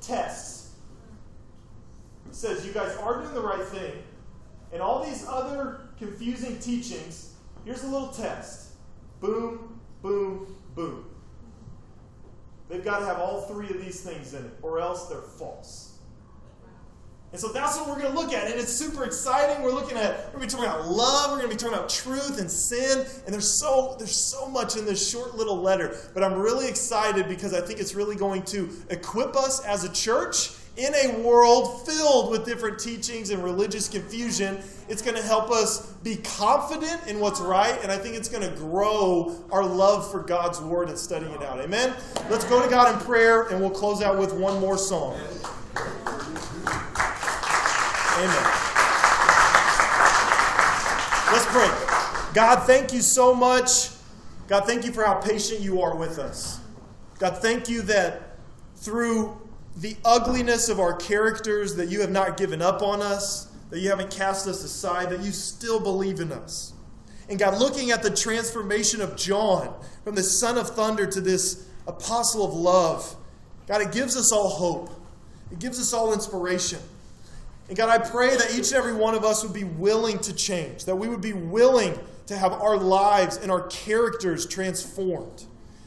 tests. 0.02 0.74
He 2.28 2.34
says, 2.34 2.66
You 2.66 2.74
guys 2.74 2.96
are 2.98 3.22
doing 3.22 3.34
the 3.34 3.42
right 3.42 3.64
thing, 3.64 3.94
and 4.74 4.82
all 4.82 5.04
these 5.04 5.26
other 5.28 5.82
confusing 5.98 6.58
teachings, 6.60 7.36
here's 7.66 7.84
a 7.84 7.88
little 7.88 8.10
test. 8.10 8.72
Boom, 9.20 9.80
boom, 10.02 10.56
boom. 10.76 11.06
They've 12.70 12.84
got 12.84 13.00
to 13.00 13.06
have 13.06 13.20
all 13.20 13.42
three 13.42 13.70
of 13.70 13.80
these 13.80 14.02
things 14.02 14.34
in 14.34 14.46
it, 14.46 14.54
or 14.62 14.80
else 14.80 15.08
they're 15.08 15.22
false. 15.22 15.96
And 17.32 17.42
so 17.42 17.50
that's 17.50 17.78
what 17.78 17.90
we're 17.90 18.00
going 18.00 18.14
to 18.14 18.18
look 18.18 18.32
at. 18.32 18.50
And 18.50 18.58
it's 18.58 18.72
super 18.72 19.04
exciting. 19.04 19.62
We're 19.62 19.74
looking 19.74 19.98
at, 19.98 20.28
we're 20.28 20.40
going 20.40 20.48
to 20.48 20.56
be 20.58 20.64
talking 20.64 20.80
about 20.80 20.90
love. 20.90 21.32
We're 21.32 21.40
going 21.40 21.50
to 21.50 21.56
be 21.56 21.60
talking 21.60 21.78
about 21.78 21.90
truth 21.90 22.40
and 22.40 22.50
sin. 22.50 23.06
And 23.26 23.34
there's 23.34 23.60
so, 23.60 23.96
there's 23.98 24.16
so 24.16 24.48
much 24.48 24.78
in 24.78 24.86
this 24.86 25.10
short 25.12 25.36
little 25.36 25.58
letter. 25.58 25.98
But 26.14 26.24
I'm 26.24 26.36
really 26.36 26.70
excited 26.70 27.28
because 27.28 27.54
I 27.54 27.60
think 27.60 27.82
it's 27.82 27.94
really 27.94 28.16
going 28.16 28.44
to 28.44 28.70
equip 28.90 29.36
us 29.36 29.60
as 29.66 29.84
a 29.84 29.92
church 29.92 30.52
in 30.78 30.94
a 30.94 31.20
world 31.20 31.86
filled 31.86 32.32
with 32.32 32.46
different 32.46 32.80
teachings 32.80 33.30
and 33.30 33.44
religious 33.44 33.88
confusion. 33.88 34.62
It's 34.90 35.02
going 35.02 35.16
to 35.16 35.22
help 35.22 35.50
us 35.50 35.92
be 36.04 36.18
confident 36.18 37.08
in 37.08 37.20
what's 37.20 37.40
right. 37.40 37.82
And 37.82 37.92
I 37.92 37.98
think 37.98 38.16
it's 38.16 38.28
going 38.28 38.44
to 38.50 38.56
grow 38.58 39.36
our 39.52 39.66
love 39.66 40.12
for 40.12 40.22
God's 40.22 40.60
word 40.60 40.90
and 40.90 40.98
studying 40.98 41.32
it 41.32 41.42
out. 41.42 41.60
Amen? 41.60 41.94
Let's 42.30 42.46
go 42.46 42.62
to 42.62 42.70
God 42.70 42.94
in 42.94 43.06
prayer 43.06 43.44
and 43.44 43.62
we'll 43.62 43.70
close 43.70 44.02
out 44.02 44.18
with 44.18 44.34
one 44.34 44.60
more 44.60 44.78
song. 44.78 45.16
Amen. 48.18 48.66
Let's 51.32 51.46
pray. 51.48 52.34
God, 52.34 52.64
thank 52.66 52.94
you 52.94 53.02
so 53.02 53.34
much. 53.34 53.90
God, 54.48 54.66
thank 54.66 54.86
you 54.86 54.92
for 54.92 55.04
how 55.04 55.16
patient 55.16 55.62
you 55.62 55.82
are 55.82 55.96
with 55.96 56.20
us. 56.20 56.60
God, 57.18 57.38
thank 57.38 57.70
you 57.70 57.82
that 57.84 58.38
through 58.76 59.40
the 59.78 59.96
ugliness 60.06 60.70
of 60.70 60.80
our 60.80 60.94
characters, 60.94 61.76
that 61.76 61.90
you 61.90 62.02
have 62.02 62.12
not 62.12 62.38
given 62.38 62.62
up 62.62 62.82
on 62.82 63.02
us, 63.02 63.52
that 63.70 63.80
you 63.80 63.90
haven't 63.90 64.10
cast 64.12 64.48
us 64.48 64.64
aside, 64.64 65.10
that 65.10 65.22
you 65.22 65.32
still 65.32 65.80
believe 65.80 66.20
in 66.20 66.32
us. 66.32 66.74
And 67.30 67.40
God, 67.40 67.60
looking 67.60 67.92
at 67.92 68.04
the 68.04 68.10
transformation 68.10 69.02
of 69.02 69.16
John 69.16 69.74
from 70.04 70.16
the 70.16 70.24
son 70.24 70.58
of 70.58 70.70
thunder 70.70 71.06
to 71.08 71.20
this 71.20 71.68
apostle 71.88 72.46
of 72.46 72.54
love, 72.54 73.16
God, 73.68 73.82
it 73.82 73.92
gives 73.92 74.16
us 74.16 74.32
all 74.32 74.50
hope. 74.50 74.92
It 75.52 75.60
gives 75.60 75.80
us 75.80 75.94
all 75.94 76.14
inspiration. 76.14 76.80
And 77.68 77.76
God, 77.76 77.90
I 77.90 77.98
pray 77.98 78.36
that 78.36 78.52
each 78.52 78.68
and 78.72 78.76
every 78.76 78.94
one 78.94 79.16
of 79.16 79.24
us 79.24 79.44
would 79.44 79.54
be 79.54 79.64
willing 79.64 80.20
to 80.20 80.34
change, 80.34 80.86
that 80.86 80.96
we 80.96 81.08
would 81.08 81.22
be 81.22 81.34
willing 81.34 82.00
to 82.28 82.38
have 82.38 82.54
our 82.54 82.78
lives 82.78 83.38
and 83.38 83.52
our 83.52 83.68
characters 83.68 84.46
transformed. 84.46 85.46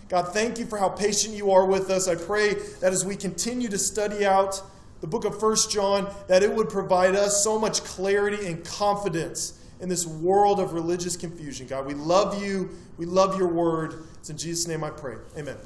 God, 0.08 0.32
thank 0.32 0.58
you 0.58 0.66
for 0.66 0.78
how 0.78 0.88
patient 0.88 1.34
you 1.34 1.50
are 1.50 1.66
with 1.66 1.90
us. 1.90 2.08
I 2.08 2.14
pray 2.14 2.54
that 2.80 2.92
as 2.92 3.04
we 3.04 3.14
continue 3.14 3.68
to 3.68 3.78
study 3.78 4.24
out 4.24 4.62
the 5.00 5.06
book 5.06 5.24
of 5.24 5.38
First 5.38 5.70
John, 5.70 6.12
that 6.28 6.42
it 6.42 6.52
would 6.52 6.70
provide 6.70 7.14
us 7.14 7.44
so 7.44 7.58
much 7.58 7.84
clarity 7.84 8.46
and 8.46 8.64
confidence 8.64 9.60
in 9.80 9.88
this 9.88 10.06
world 10.06 10.60
of 10.60 10.72
religious 10.72 11.16
confusion. 11.16 11.66
God, 11.66 11.86
we 11.86 11.94
love 11.94 12.42
you. 12.42 12.70
We 12.96 13.06
love 13.06 13.38
your 13.38 13.48
word. 13.48 14.04
It's 14.18 14.30
in 14.30 14.38
Jesus' 14.38 14.66
name 14.66 14.82
I 14.82 14.90
pray. 14.90 15.16
Amen. 15.36 15.56